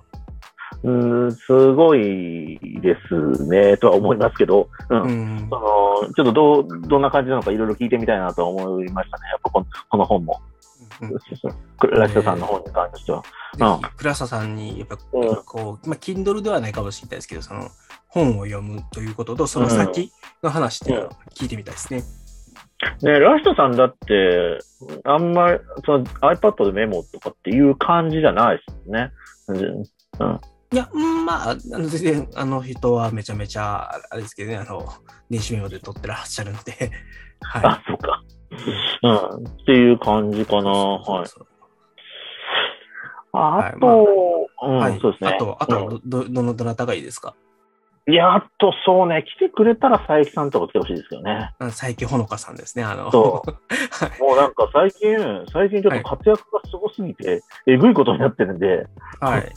[0.84, 5.02] うん、すごいですね、とは思いますけど、うん。
[5.02, 9.28] うん、そのちょっとどう、どんな感じなのかいろいろ聞いてみたいなと思いましたね。
[9.30, 10.40] やっぱこのこの本も。
[11.00, 11.10] うん、
[11.78, 13.22] 倉下さんの本に関しては。
[13.58, 17.68] うん、倉下さんに、やっぱ、こう、まあ、Kindle ではないかもしれないですけど、その、
[18.08, 20.12] 本を読むということと、その先
[20.42, 22.02] の話っていうのを聞いてみたいですね。
[23.02, 24.58] ね、ラストさんだって、
[25.04, 29.10] あんまり、その iPad でメモとかっていう感じじゃないですね。
[29.48, 30.40] うん。
[30.72, 30.88] いや、
[31.26, 34.88] まあ、あの全然、あの人はめちゃめちゃ、あれですけどね、あの、
[35.28, 36.72] 電子メモで撮ってらっしゃるので、
[37.44, 37.62] はい。
[37.64, 38.22] あ、そうか。
[39.02, 40.70] うん、っていう感じかな。
[40.70, 41.26] はい。
[43.34, 43.86] あと、
[44.56, 45.30] はい、うん、そうですね。
[45.30, 47.34] あと、あと、ど、どの、どなたがいいですか？
[48.08, 51.54] いや、あと、そうね、来てくれたら佐伯さんとか来てほしいですよね。
[51.58, 53.12] 佐伯ほのかさんですね、あの。
[53.12, 53.50] そう。
[54.22, 55.16] もうなんか最近、
[55.52, 58.86] 最近ちょっと活躍がすごすぎて、はい、えぐいことになってるんで。
[59.20, 59.52] はい。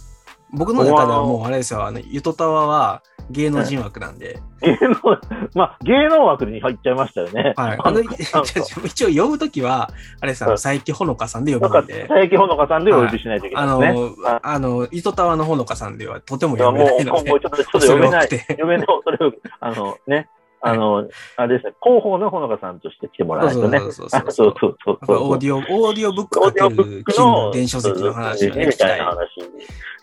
[0.52, 4.40] 僕の中ではもうあれですよ、あの、ゆとたわは芸能人枠なんで。
[4.62, 5.20] 芸能、
[5.54, 7.54] まあ、芸能枠に入っちゃいましたよね。
[7.56, 7.78] はい。
[7.80, 8.02] あの、
[8.86, 9.90] 一応呼ぶときは、
[10.22, 12.06] あれですよ、佐伯ほのかさんで呼ぶんで。
[12.08, 13.64] 佐伯ほのかさんでお呼びしないといけない。
[13.64, 17.12] あの、あの、ゆとたわのほのかさんではとても呼べないので。
[17.12, 18.28] もう、今後ちょっと、ちょっと読めない。
[18.30, 18.88] 読めない。
[19.04, 20.30] それを、あの、ね、
[20.62, 23.80] あの、あれですね、広報のほのかさんとして来てもらわないとね。
[23.80, 29.30] そうそうそうそうそうそうオーディオ、オーディオブックかける金の電子書籍の話をね、みたいな話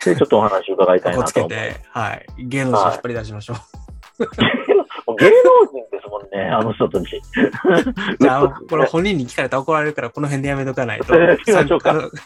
[0.05, 1.25] で、ちょっとお話伺いたいなと。
[1.31, 2.27] つけて、はい。
[2.39, 3.57] 芸能人引っ張り出しましょう。
[5.19, 7.21] 芸能人ですもんね、 あの人たち。
[8.21, 11.15] じゃあ、これ本人に聞かれたら怒られるから、この辺でやめとかないと、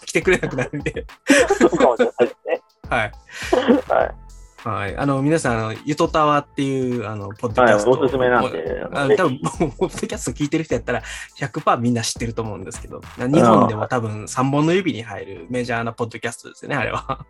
[0.07, 1.07] 来てくれなくなるんで。
[1.59, 2.61] そうかもしれないですね。
[2.89, 3.13] はい。
[3.89, 4.26] はい。
[4.59, 4.97] はい。
[4.97, 7.91] あの、皆さん、あの、ゆとたわっていう、あの、ポッドキャスト。
[7.93, 8.87] はい、おすすめなんで。
[8.93, 9.41] あ多分、
[9.79, 11.03] ポッドキャスト聞いてる人やったら、
[11.39, 17.27] 100%みんな知ってると思うんですけど、日本でも多分3本の指に入るメジャーなポッドキャストですよね、あれは。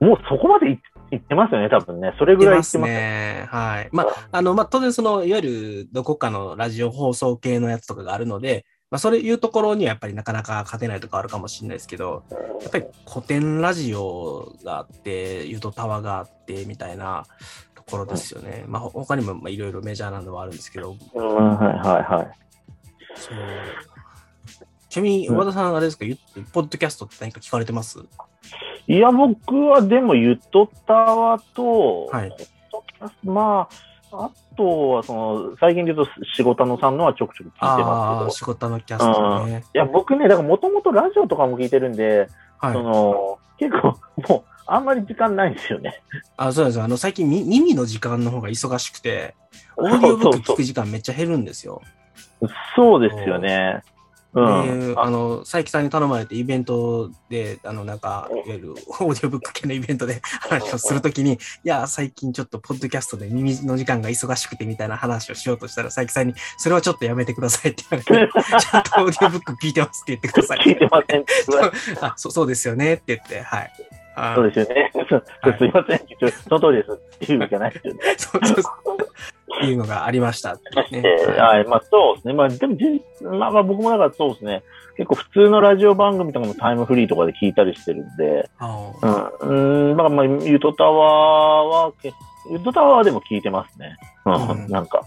[0.00, 0.68] もうそこまで
[1.10, 2.14] 行ってますよね、多分ね。
[2.18, 3.46] それぐらい行ってますね。
[3.48, 3.88] はい。
[3.92, 12.22] まあ、あの、まあ、当然その、いわゆるどこかのラジオ放送系のやつとかがあるので、まあ、そういうところにはやっぱりなかなか勝てないとかあるかもしれないですけど、
[12.62, 17.24] やっぱり古典ラジオがあって、ユトタワがあってみたいな
[17.74, 18.64] ところですよね。
[18.68, 20.96] まあ、他にもいろいろメジャーなのはあるんですけど。
[21.14, 22.28] うん、はいはいはい。
[23.16, 23.36] そう
[24.88, 26.08] ちなみに、和田さん、あれですか、う
[26.40, 27.98] ん、ポッドキャストって何か聞かれてます？
[28.86, 32.32] いや、僕はでも、ユトタワと、はい、
[33.24, 33.74] まあ、
[34.12, 38.30] あとは、その、最近で言うと、仕事のさんのはちょくちょく聞いてますけど。
[38.30, 39.64] 仕事のキャストね。
[39.74, 42.28] いや、僕ね、だからもともとラジオとかも聞いてるんで、
[42.58, 43.98] はい、その、結構、
[44.28, 46.02] もう、あんまり時間ないんですよね。
[46.36, 46.80] あ、そうです。
[46.80, 49.34] あの、最近耳の時間の方が忙しくて、
[49.76, 51.82] オーディオブック聞く時間めっちゃ減るんですよ。
[52.74, 53.82] そうですよね。
[54.36, 70.58] うん、あの、佐伯さんに頼まれてイベントで、あの、なんか、いわゆるオーディオブック系のイベントで話をするときに、いや、最近ちょっとポッドキャストで耳の時間が忙しくてみたいな話をしようとしたら、佐伯さんに、それはちょっとやめてくださいって言われて、 ちゃんとオーディオブック聞いてますって言ってください。
[70.58, 71.24] 聞いてません。
[72.04, 73.72] あそそうですよねって言って、はい。
[74.34, 74.90] そうですよね。
[75.58, 76.00] すいません。
[76.30, 78.00] その通りですっていうじゃないですよね。
[78.16, 78.96] そうそうそう。
[79.56, 80.60] っていうのがありました、ね。
[81.38, 82.34] はい、まあそうですね。
[82.34, 82.76] まあでも、
[83.38, 84.62] まあまあ僕もだからそうですね。
[84.96, 88.48] 結構普通のラジオ番組とかもタイムフリーとかで聞いたりしてるんで、
[89.42, 91.92] うん、うん、まあまあ、ゆとたわは、
[92.50, 93.96] ゆとたわはでも聞いてますね。
[94.24, 95.02] うん、なんか。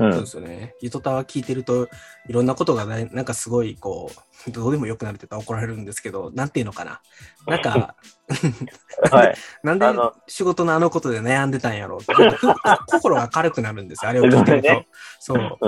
[0.00, 0.74] そうですよね。
[0.80, 1.88] ゆとたわ聞いてると、
[2.28, 4.10] いろんなことがななんかすごい、こ
[4.46, 7.00] う、どうでもよくなるって言ったら怒られるんですけど、なんていうのかな。
[7.46, 7.94] なんか、
[9.10, 9.86] はい、 なんで
[10.26, 12.00] 仕事のあのことで悩んでたんやろう
[12.86, 14.68] 心が軽くなるんですよ、あれを聞いてると。
[15.18, 15.58] そう。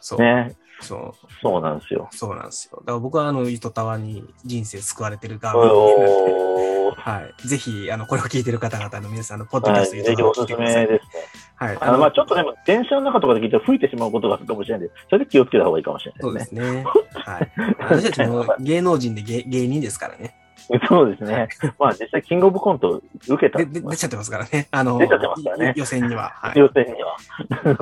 [0.00, 0.18] そう。
[0.18, 0.56] ね。
[0.80, 1.12] そう。
[1.40, 2.08] そうなんですよ。
[2.12, 2.78] そうなんですよ。
[2.80, 5.66] だから僕はあの、糸タワに人生救われてる側
[6.96, 7.48] はい。
[7.48, 11.00] ぜひ、あの、これを聞いてる方々の皆さんのポッドキャスト、はい、ぜひおすすめですね。
[11.56, 11.78] はい。
[11.80, 16.62] あの、まあちょっとでも、電車の中とかで聞いたら吹いてしまうことがあるかもしれないんで、それで気をつけた方がいいかもしれないですね。
[16.62, 16.84] そうですね。
[17.14, 17.52] はい。
[17.78, 20.34] 私たちも芸能人で芸芸人ですからね。
[20.88, 21.48] そうですね。
[21.78, 23.58] まあ実際、キングオブコント受けた。
[23.58, 24.68] で出ちゃってますからね。
[24.70, 25.74] あの、出ちゃってますからね。
[25.76, 26.32] 予選には。
[26.34, 27.16] はい、予選には。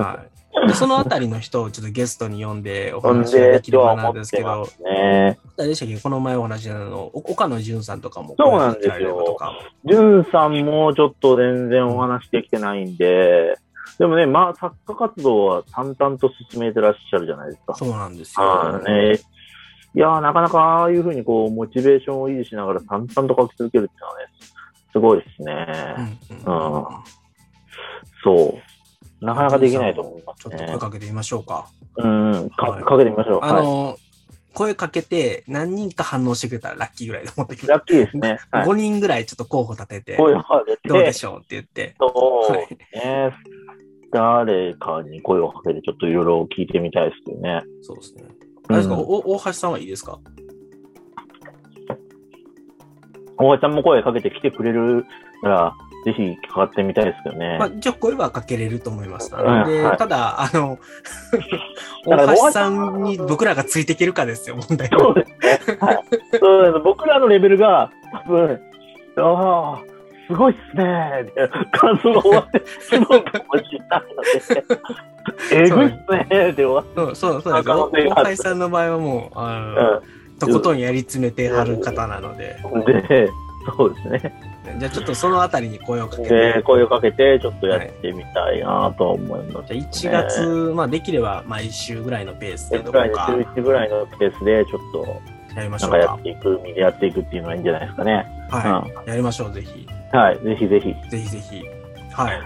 [0.03, 0.43] はい。
[0.67, 5.99] でそのあたりの人をちょっとゲストに呼んでお話ができればなんですけど、ね、誰でしたっけ？
[5.99, 8.35] この前お話なの、岡野淳さんとかも。
[8.39, 9.37] そうなんですよ。
[9.85, 13.57] 淳さんもちょっと全然お話できてないんで、
[13.99, 17.75] でもね、まあ、作家活動は淡々と進めてらっしゃるじゃないですか。
[17.75, 18.79] そうなんですよ。
[18.81, 19.19] ね、
[19.95, 24.25] いやー、なかなかああいうふうにこう、モチベーションを維持しながら淡々と書き続けるっていうのはね、
[24.93, 25.67] すごいですね。
[26.47, 26.85] うん、うん、
[28.25, 29.25] そう。
[29.25, 31.69] なかなかできないと思います、ね、ちょっと声かけてみましょうか。
[31.97, 33.41] うん、かはい、かけてみましょう。
[33.43, 33.97] あの、はい、
[34.55, 38.39] 声かけて何人か反応してくれたらラッキーぐらいで思ってきラッキーですね。
[38.51, 41.95] はい、5人ぐらいちょっと候補立てて、声をかけて、どうでしょうって言って。
[41.99, 43.33] そうね。
[44.13, 47.63] 誰かに声をかけてちょっといろいろ聞いてみたいですけどね。
[47.83, 48.25] そうですね。
[48.69, 50.19] あれですか、うん、大橋さんはいいですか？
[53.39, 55.05] 大橋さんも声かけて来てくれる
[55.43, 57.57] なら、ぜひかかってみたいですけどね。
[57.59, 59.31] まあ、じゃ声はかけれると思います。
[59.31, 60.79] で、はい、ただ、あの、
[62.07, 64.99] 大橋さんに僕らがついていけるかですよ、問題は。
[64.99, 65.31] そうです
[65.71, 65.77] ね。
[65.81, 66.05] はい、
[66.39, 67.91] そうです僕らのレベルが、
[68.27, 68.61] 多分、
[69.17, 69.83] ああ、
[70.29, 71.27] すごいっすね。
[71.73, 74.67] 感想が終わって、すごいかもしれないので、
[75.53, 76.95] えぐいっすねで終わって。
[76.95, 77.91] そう、そうそうですよ。
[78.15, 80.03] 大橋さんの場合はもう、あの、う
[80.37, 82.57] ん、とことんやり詰めてはる方なので。
[83.09, 83.31] で、
[83.77, 84.53] そうですね。
[84.79, 86.63] じゃあちょっとそのあたりに声をかけて。
[86.65, 93.27] 声をかけて、ちょっとやってみたいなと思います、ね、じゃあ1月、まあできれば毎週ぐらいのペースでどこか。
[93.29, 95.21] 週1ぐらいのペースで、ちょっと、
[95.55, 95.99] やりましょうか。
[95.99, 98.27] やっていく、やっていくっていうのがいいんじゃないですかね。
[98.51, 99.01] はい。
[99.01, 99.87] うん、やりましょう、ぜひ。
[100.13, 101.11] はい、ぜひぜひ。
[101.11, 101.65] ぜひぜひ。
[102.13, 102.41] はい。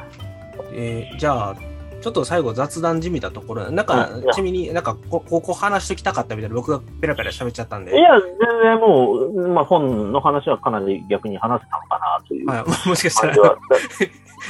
[0.73, 1.57] えー、じゃあ、
[2.01, 7.99] ちょっと最後雑談じみたところ、なんか、ちなみになんかこ、ここ話しときたかったみたいな、僕がペラペラ喋っちゃったんで。
[7.99, 8.31] いや、全
[8.63, 12.47] 然もう、まあ本の話はかなり逆に話せたのかなという。
[12.47, 13.37] はい、 もしかしたら、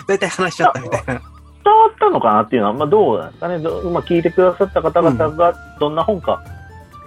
[0.07, 1.07] 大体話しちゃったみたいな。
[1.15, 3.59] 伝わったのかなっていうのは、まあどうなんですかね。
[3.59, 3.69] ま
[4.01, 6.43] あ聞いてくださった方々がどんな本か、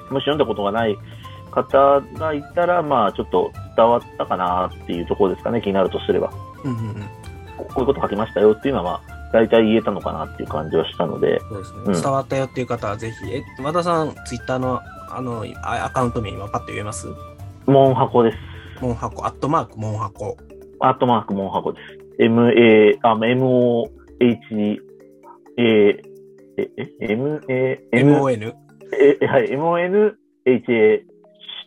[0.09, 0.97] うん、もし読んだことがない
[1.51, 6.31] 方がいたら、まあちょっと伝わったかなっていうところですかね、気になるとすれば。
[6.63, 6.93] うんうんうん、
[7.57, 11.39] こういうこと書きましたよっていうのは、まあ、大体言えたのかなっていう感じはしたので。
[11.49, 11.79] そうですね。
[11.85, 17.07] うん、伝わったよっていう方はぜひ、え、和田さん、ツイッターの、あの、アカウント名今パッと言えます？
[17.65, 18.37] モンハコです。
[18.81, 20.37] モンハコ、アットマークモンハコ。
[20.79, 21.99] アットマークモンハコです。
[22.19, 24.81] M-A、あ、M-O-H、
[25.57, 26.01] A、え、
[26.57, 26.67] え、
[27.01, 28.55] M-A、M-O-N?
[29.21, 31.05] え、はい、M-O-N-H-A、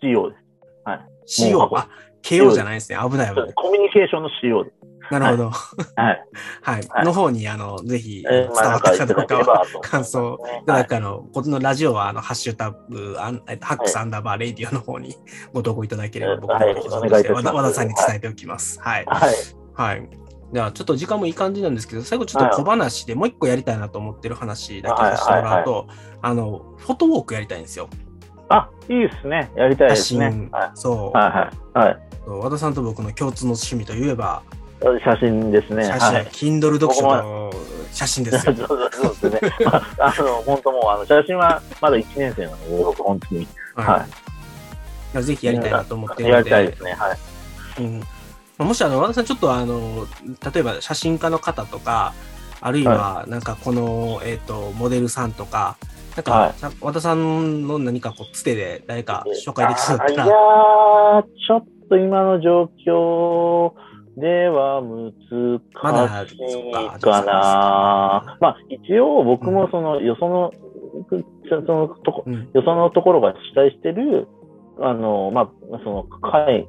[0.03, 0.43] CO です。
[0.85, 1.01] はい。
[1.27, 1.69] CO?
[1.77, 1.89] あ、
[2.23, 2.99] KO じゃないですね。
[2.99, 3.53] 危ない危ない。
[3.55, 4.77] コミュニケーションの CO です。
[5.13, 5.51] なるほど。
[5.97, 6.25] はい。
[6.63, 7.05] はい。
[7.05, 15.15] の方に、あの、ぜひ、伝わったかどうかは、感想いただくかの、このラジオは、あの、ハッシュタグ、ハックスアンダーバーレディオの方に
[15.53, 18.81] ご投稿いただければ、僕の方和田さんに伝えておきます。
[18.81, 19.05] はい。
[19.07, 19.35] はい。
[19.75, 20.09] はい。
[20.53, 25.87] じゃあ、ちょっと時間もいい感じなんですけど、最後ちょっと小話でもう一個やりたいなと思ってる話だけさせてもらうと、
[26.21, 27.89] あの、フォトウォークやりたいんですよ。
[28.51, 29.51] あ、いいですね。
[29.57, 30.51] やりたいですね。
[30.75, 31.17] そう。
[31.17, 31.29] は
[31.75, 31.87] いはい。
[31.87, 31.99] はい。
[32.27, 34.43] 和田さんと僕の共通の趣味といえば、
[35.05, 35.85] 写真ですね。
[35.85, 37.53] 写真、はい、Kindle 読書の
[37.93, 38.55] 写真ですよ。
[38.67, 39.51] そうですね。
[39.65, 43.47] まあ、あの、本当もう、あの、写真はまだ1年生なので、僕、本当に。
[43.75, 45.17] はい。
[45.17, 46.51] はい、ぜひやりたいなと思ってるので。
[46.51, 46.93] やりたいですね。
[46.93, 47.19] はい。
[47.79, 48.03] うん
[48.59, 50.07] もしあの和田さんちょっとあの
[50.53, 52.13] 例えば写真家の方とか
[52.61, 55.77] あるいはなんかこの、はい、えっ、ー、とモデルさんとか
[56.15, 63.73] なんか、はい、和田さんの何かこうつてで誰か紹介できそうだったらいやちょっと今の状況
[64.17, 68.37] では難しいかな。
[68.41, 70.53] まあ、一応僕もその、よその、
[71.49, 74.29] そのとこ、よそのところが主催してる、
[74.81, 75.51] あの、まあ、
[75.85, 76.67] その、会、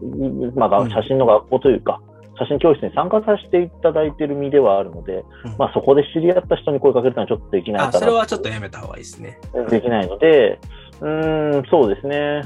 [0.56, 2.02] まあ、写真の学校というか、
[2.40, 9.40] 写真教室に参加させていただいている身ではあるので、うん、まあそこで知り合った人に声かけるのはちょっとできないかなそれはちょっとやめた方がいいですね。
[9.70, 10.60] できないので、
[11.02, 12.42] うん、そうですね。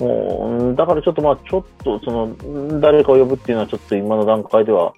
[0.00, 4.94] もう、だからちょっとまあ、ちょっと、その、誰かを呼ぶっていうのはちょっと今の段階では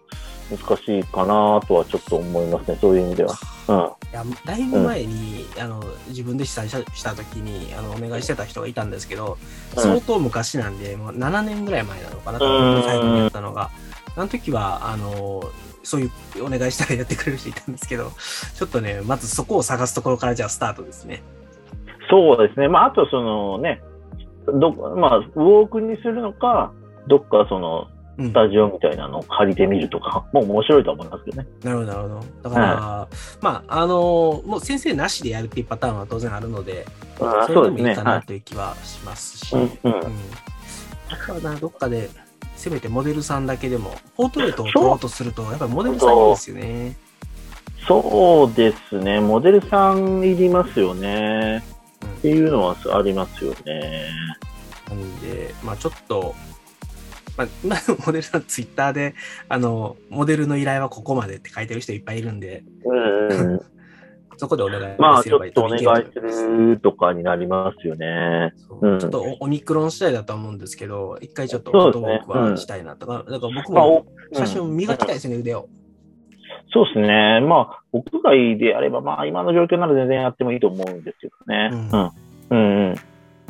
[0.50, 3.34] 難しいかなとはちょっと思いますね、そういう意味では。
[3.68, 3.76] うん。
[3.76, 3.80] い
[4.12, 9.38] や、だいぶ前に、うん、あの、自分で主催した時に、あの、お願いしてた人がいたんですけど、
[9.74, 13.70] 相当昔なんで、もう7年ぐらい前なのかな、と最後にやったのが。
[14.14, 15.42] あの時は、あの、
[15.82, 18.12] そういうお願いしたらやってくれる人いたんですけど、
[18.54, 21.22] ちょっとね、まずそこを探すところからじゃあスタートですね。
[22.10, 22.68] そうですね。
[22.68, 23.82] まあ、あとそのね、
[24.46, 26.72] ど、まあ、ウォークにするのか、
[27.06, 27.88] どっかその、
[28.20, 31.48] スタジオみたいなのを借りてみるとか、もう面白いと思いますけどね。
[31.64, 32.20] なるほど、なるほど。
[32.42, 36.84] だから、はい、まあ、あのもう先生なしでやるっていうパターンは当然あるので、
[37.20, 42.10] あそれでもいいかなという気はしますし、うんうん、あとはな、どっかで、
[42.56, 46.96] せめてモデルさんだけでも、ポートレートを撮ろうとすると、やっぱりモデルさんいいですよね。
[47.88, 51.64] そうですね、モデルさんいりますよね。
[52.02, 54.08] うん、っていうのはありますよね。
[54.88, 56.34] なんで、まあちょっと、
[57.36, 59.14] まあ、今のモデルさん、ツイッターで、
[59.48, 63.60] あの、モデルの依頼はここまでって書いてる人いっぱいいるんで、うん、
[64.36, 65.82] そこでお願いすればまあ、ちょっとお願い
[66.12, 68.52] するとかになりますよね。
[68.80, 75.68] うん、ちょっとオミクロン次第だと思うんですけど、一回ちょっとフォトウォークはしたいなとか、だから僕も写真を磨きたいですね、腕を。
[76.72, 77.40] そうですね。
[77.40, 81.70] まあ、屋外であれば、まあ、今の状況なら全然やってもいいと思うんですけどね。
[81.72, 81.90] うん。
[81.90, 82.10] うん、
[82.50, 82.94] うんうん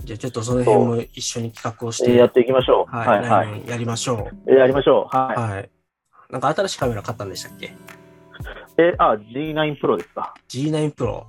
[0.04, 2.12] じゃあちょっとその辺も一緒に企画をして。
[2.16, 2.96] やっていきましょう。
[2.96, 4.52] はい、はい、やりましょう。
[4.52, 5.16] やりましょう。
[5.16, 5.40] はい。
[5.40, 5.70] はい。
[6.28, 7.72] なんか新しいカメラ買ったんでしたっけ？
[8.78, 10.34] え、あ、G9 Pro ですか。
[10.48, 11.22] G9 Pro。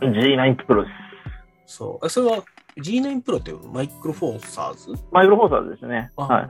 [0.00, 0.90] G9 Pro で
[1.66, 1.74] す。
[1.74, 2.08] そう。
[2.08, 2.44] それは
[2.76, 4.94] G9 Pro ってマイクロフォーサーズ？
[5.10, 6.12] マイクロフォーサーズですね。
[6.16, 6.48] はい。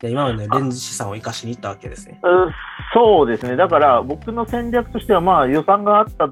[0.00, 2.20] で今までレンズ資産を生かしに行ったわけですね。
[2.92, 3.56] そうですね。
[3.56, 6.30] だから僕の戦略としては、まあ予算があった、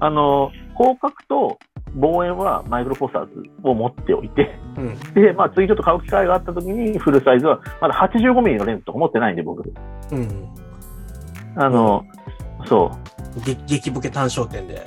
[0.00, 1.58] あの、広角と
[1.94, 9.62] 望遠はマイクロフォーサーズを持っておいて、うん、で、まあ、次ちょっと買う機会があった時に、フルサイズは、まだ85ミリのレンズとか持ってないんで、僕。
[10.10, 10.48] うん。
[11.56, 12.04] あの、
[12.60, 12.90] うん、そ
[13.36, 13.40] う。
[13.66, 14.86] 激ボケ単焦点で。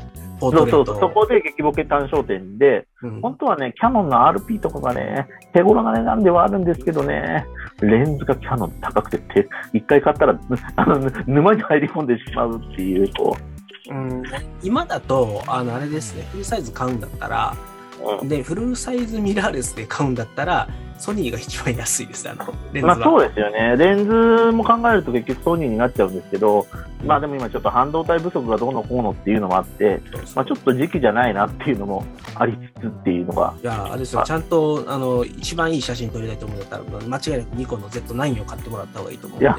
[0.52, 7.46] そうそうそこで激ボケ単焦点で、うん、本当はね、キャノンの RP とかがね、手頃な値段ではあるんですけどね、
[7.82, 10.40] レンズがキャノン高くて、一回買ったら、
[10.76, 13.36] あの、沼に入り込んでしまうっていう、こ
[13.90, 14.24] う、うん、
[14.64, 17.56] 今だと、あの、あれですね、フルサイズ買うんだったら、
[18.22, 20.68] うん、で、フルサイズミラーレスで買うんだったら、
[20.98, 22.96] ソニーが一番安いです、あの、レンズは。
[22.96, 23.76] まあそうですよね。
[23.78, 26.68] レンズも考えると結局ソニーになっちゃうんですけど、
[27.06, 30.02] まあでも今ちょっと半導体不足がどうのこうのっていうのもあって、
[30.36, 33.54] まあちょっと時期じゃないなっていうのもありつつっていうのが。
[33.62, 39.46] いや、あれですよ、ちゃんと、あの、一番いい写真撮りたいと思うんだったら、間違いなくニコンの Z9 を買ってもらった方がいいと思うんで。
[39.46, 39.58] いや、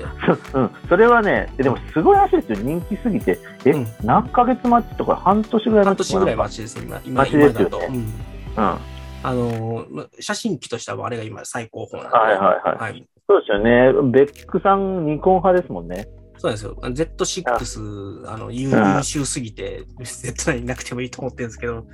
[0.54, 3.38] うん、それはね、でもすごい話ですよ、人気すぎて。
[3.64, 7.00] え、うん、何ヶ月待ちとか半年ぐらい待ち半年ぐらい待ちです、今。
[7.04, 7.80] 今、今だと。
[7.88, 7.94] うん。
[7.94, 9.86] うんあの、
[10.20, 12.18] 写真機としてはあれが今最高峰なんで。
[12.18, 12.78] はいはいはい。
[12.78, 13.92] はい、そうですよね。
[14.10, 16.06] ベックさん、ニコン派ですもんね。
[16.38, 16.76] そうですよ。
[16.82, 18.70] Z6、あの、優
[19.02, 21.86] 秀すぎて、Z9 なくてもいいと思ってるんですけど、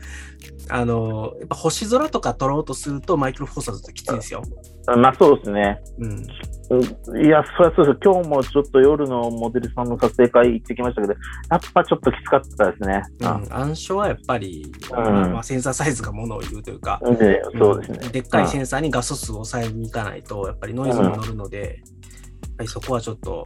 [0.69, 4.43] あの、やっぱ星空とか撮ろうとするとマイクロフォーサーズときついんですよ。
[4.97, 5.81] まあそうですね。
[5.99, 6.27] うん。
[7.25, 7.99] いや、そりゃそうです。
[8.03, 13.03] 今日もちょっと夜のモデルさんの撮影会行ってきましたけど、やっぱちょっときつかったですね。
[13.21, 22.02] うん、暗証はやっぱり、うん、まあ、センサーサイズがものを言うというか、でそうですね、でっかいセンサーに画素数を抑えに行かないと、やっぱりノイズも乗るので、やっ
[22.57, 23.45] ぱりそこはちょっと、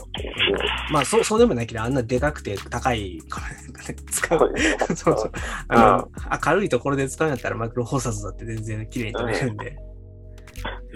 [0.90, 3.20] まあそうそうでもないけど、あんなでかくて高い
[4.10, 4.52] 使う。
[4.94, 5.32] そう そう。
[5.68, 6.08] あの、
[6.46, 9.76] 明るいところで使うんやったらマイクロフォーサーズだって全然綺麗に撮れるんで。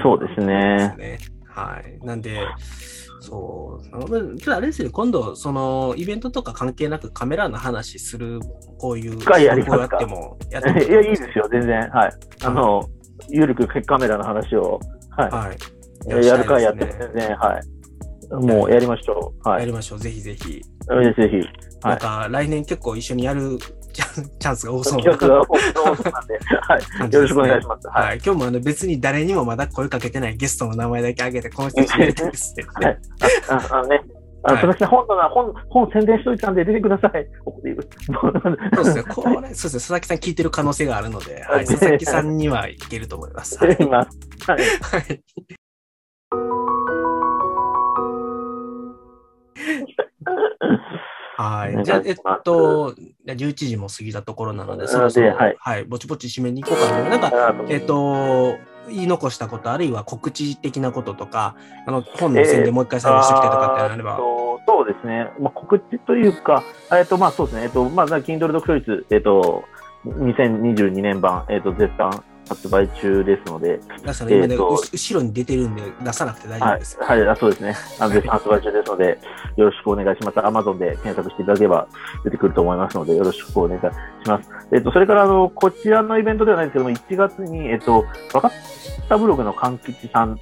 [0.03, 0.95] そうですね。
[0.97, 2.07] ねはい。
[2.07, 2.41] なんで、
[3.21, 4.41] そう。
[4.41, 8.41] ただあれですよ、今度、その、イベントとか関係なくカメラの話する、
[8.79, 11.89] こういう、やりやっても、やっても いや、いいですよ、全然。
[11.91, 12.13] はい。
[12.43, 12.89] あの、
[13.29, 14.81] ゆるくカメラの話を、
[15.11, 15.31] はい。
[15.31, 17.80] はい、やるかやって、全然、はい。
[18.31, 19.49] もうやりましょう。
[19.49, 19.61] はい。
[19.61, 20.45] やりましょう、ぜひぜひ。
[20.45, 20.63] ぜ
[21.17, 21.49] ひぜひ。
[21.83, 23.59] なんか、来年結構一緒にやる
[23.93, 25.11] チャンスが多そうな。
[25.11, 26.79] なんで、は
[27.09, 27.13] い。
[27.13, 27.89] よろしくお願いします。
[27.89, 28.21] はい。
[28.25, 32.67] 今日もあの別に誰にもまだ声かけてないゲストの名前だけ挙げて、この人入れてですね。
[32.75, 32.99] はい。
[33.49, 34.01] ああのね。
[34.43, 37.27] あ、佐々木さん、本の本、本宣伝しといたんで出てください。
[37.45, 37.55] そ
[38.81, 39.03] うですね。
[39.03, 39.81] これ、そうですね。
[39.81, 43.59] 佐々木さん聞いてる可能性があるので、はい、佐々木さんにはいけると思います。
[43.59, 43.77] はい。
[43.91, 45.21] はい。
[51.37, 51.85] はいはい。
[51.85, 52.95] じゃあ、えっと、
[53.27, 57.09] 11時も過ぎたところなので、そろそろ、はい、はい、ぼちぼち締めに行こうかな。
[57.09, 58.59] なんか、えっと、
[58.89, 61.57] 言い残したこと、あるいは告知的なこととか、
[61.87, 64.13] あの本の宣伝もう一回最後してきてとかってあれば。
[64.13, 64.19] えー、
[64.67, 65.33] そうですね。
[65.41, 67.63] まあ、告知というか、えっと、まあそうですね。
[67.63, 69.65] えっと、まあ、Kindle 読書率、えっと、
[70.07, 73.79] 2022年版、えっと、絶賛発売中ですので。
[74.05, 76.99] だから今ね、後ろに出てるんで出さなくて大丈夫です。
[77.01, 77.77] はい、はい、そうですね。
[78.01, 79.19] あの、発売中ですので、
[79.57, 80.39] よろしくお願いします。
[80.39, 81.87] Amazon で検索していただければ
[82.25, 83.85] 出てくると思いますので、よろしくお願いし
[84.27, 84.51] ます。
[84.73, 88.53] えっと、それから、あの、こちらのイベントではないですけども、1月に、えっと、分かっ
[89.09, 90.41] たブログの勘吉さん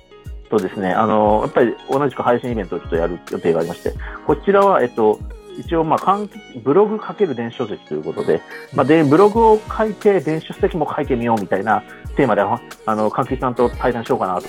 [0.51, 3.93] とですね、あの、やっぱり同じく配信イベントをちょっとやる予定がありまして、
[4.27, 5.21] こちらは、えっと、
[5.59, 6.19] 一応、まあ、
[6.63, 8.41] ブログかける電子書籍ということで、
[8.75, 11.83] まあ、で、ブログを書いて、電子書籍も書いてみようみたいな
[12.17, 14.47] テーマで、あの、関係さんと対談しようかなと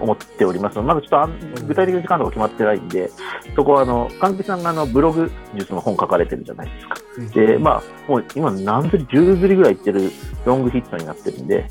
[0.00, 0.78] 思っております。
[0.80, 3.10] まだちょっと具体的な時間とか決まってないんで、
[3.56, 6.96] そこは、あの、関係さんがあの、ブログ術の本書かれてるじゃないですか。
[7.34, 10.10] で、まあ、もう今何釣り、10釣りぐらいいってる
[10.44, 11.68] ロングヒットになってるんで、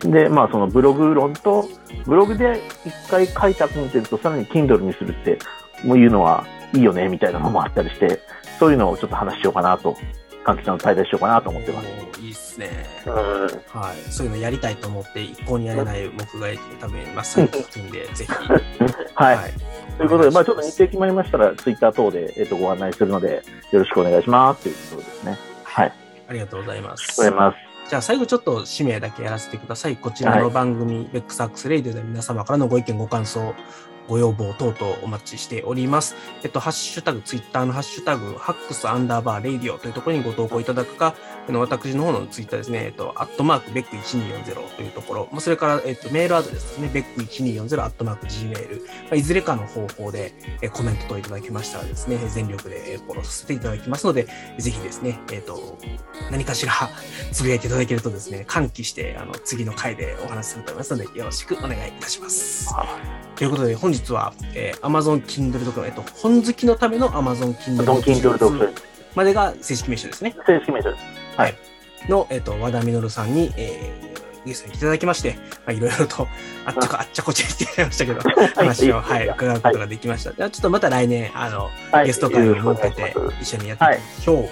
[0.00, 1.66] で、まあ、そのブログ論と、
[2.04, 5.38] ブログで一回書いたコンテンツをさらに Kindle にするって、
[5.98, 8.20] いうのはいいよね、みたいなのもあったりして、
[8.58, 9.96] そういうのをちょっと話しようかなと、
[10.44, 11.88] 関係者の滞在しようかなと思ってます。
[12.20, 12.68] いいっすね。
[13.06, 14.10] はい。
[14.10, 18.32] そういうのやりたいと思って、一向にやれない僕がいて、多分、まあ、最近で、ぜひ。
[19.14, 19.36] はい。
[19.36, 19.52] はい、
[19.98, 25.38] ということで、まあ、ちょっと日程決まりましたら、ツイッター等で、えっ、ー、と、ご案内するので、よろしくお願いしますということですね。
[25.64, 25.92] はい。
[26.28, 27.20] ありがとうございます。
[27.22, 27.74] ありがとうございます。
[27.88, 29.96] じゃあ最後ちょっと締めだけやらせてください。
[29.96, 33.54] こちらの番組、はい、ベックサックスレイディで皆様からのご意見、ご感想、
[34.08, 36.16] ご要望等々お待ちしております。
[36.42, 41.14] えっと、ハッシュタグ、ツイッターのハッシュタグ、ハックスアンダーバーレイディオというところにご投稿いただくか、
[41.52, 50.32] の私の方のツイッターですね、えっと、アットマーク、ベック1240というところ、まあ、それから、えっと、メールアドレスですね、ベック1240アットマーク Gmail、まあ、いずれかの方法で、
[50.62, 54.26] えコメントといただきましたらですね、全力でフォローさせていただきますので、
[54.58, 55.78] ぜひですね、えっと、
[56.30, 56.72] 何かしら
[57.32, 62.74] つぶやいていただけるとですね、歓喜して、あの、次の回でお話しすると思いますので、よろしくお願いいたします。
[63.36, 68.74] ということで、本日は、えー、Amazon Kindle 読えっと、本好きのための Amazon Kindle 読
[69.14, 70.34] までが正式名称ですね。
[70.46, 71.23] 正式名称です。
[71.36, 71.54] はい、
[72.08, 76.28] の、えっ、ー、と、和田実さんに、えー、ゲストに来ていただきまして、まあ、いろいろと、
[76.66, 78.20] あっちゃこ、あっちゃこちゃってやりましたけど、
[78.56, 80.32] 話を、はい、伺うことができました。
[80.32, 81.70] じゃあ、ちょっとまた来年、あの、
[82.04, 84.48] ゲスト会を設けて、一緒にやっていきましょう。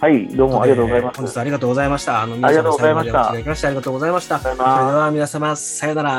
[0.00, 1.16] はい、どうもありがとうございます。
[1.16, 2.22] 本日はありがとうございました。
[2.22, 4.38] あの、皆様最後までお聞きいただきましてありがとうございました。
[4.38, 6.12] それでは皆様、さようなら。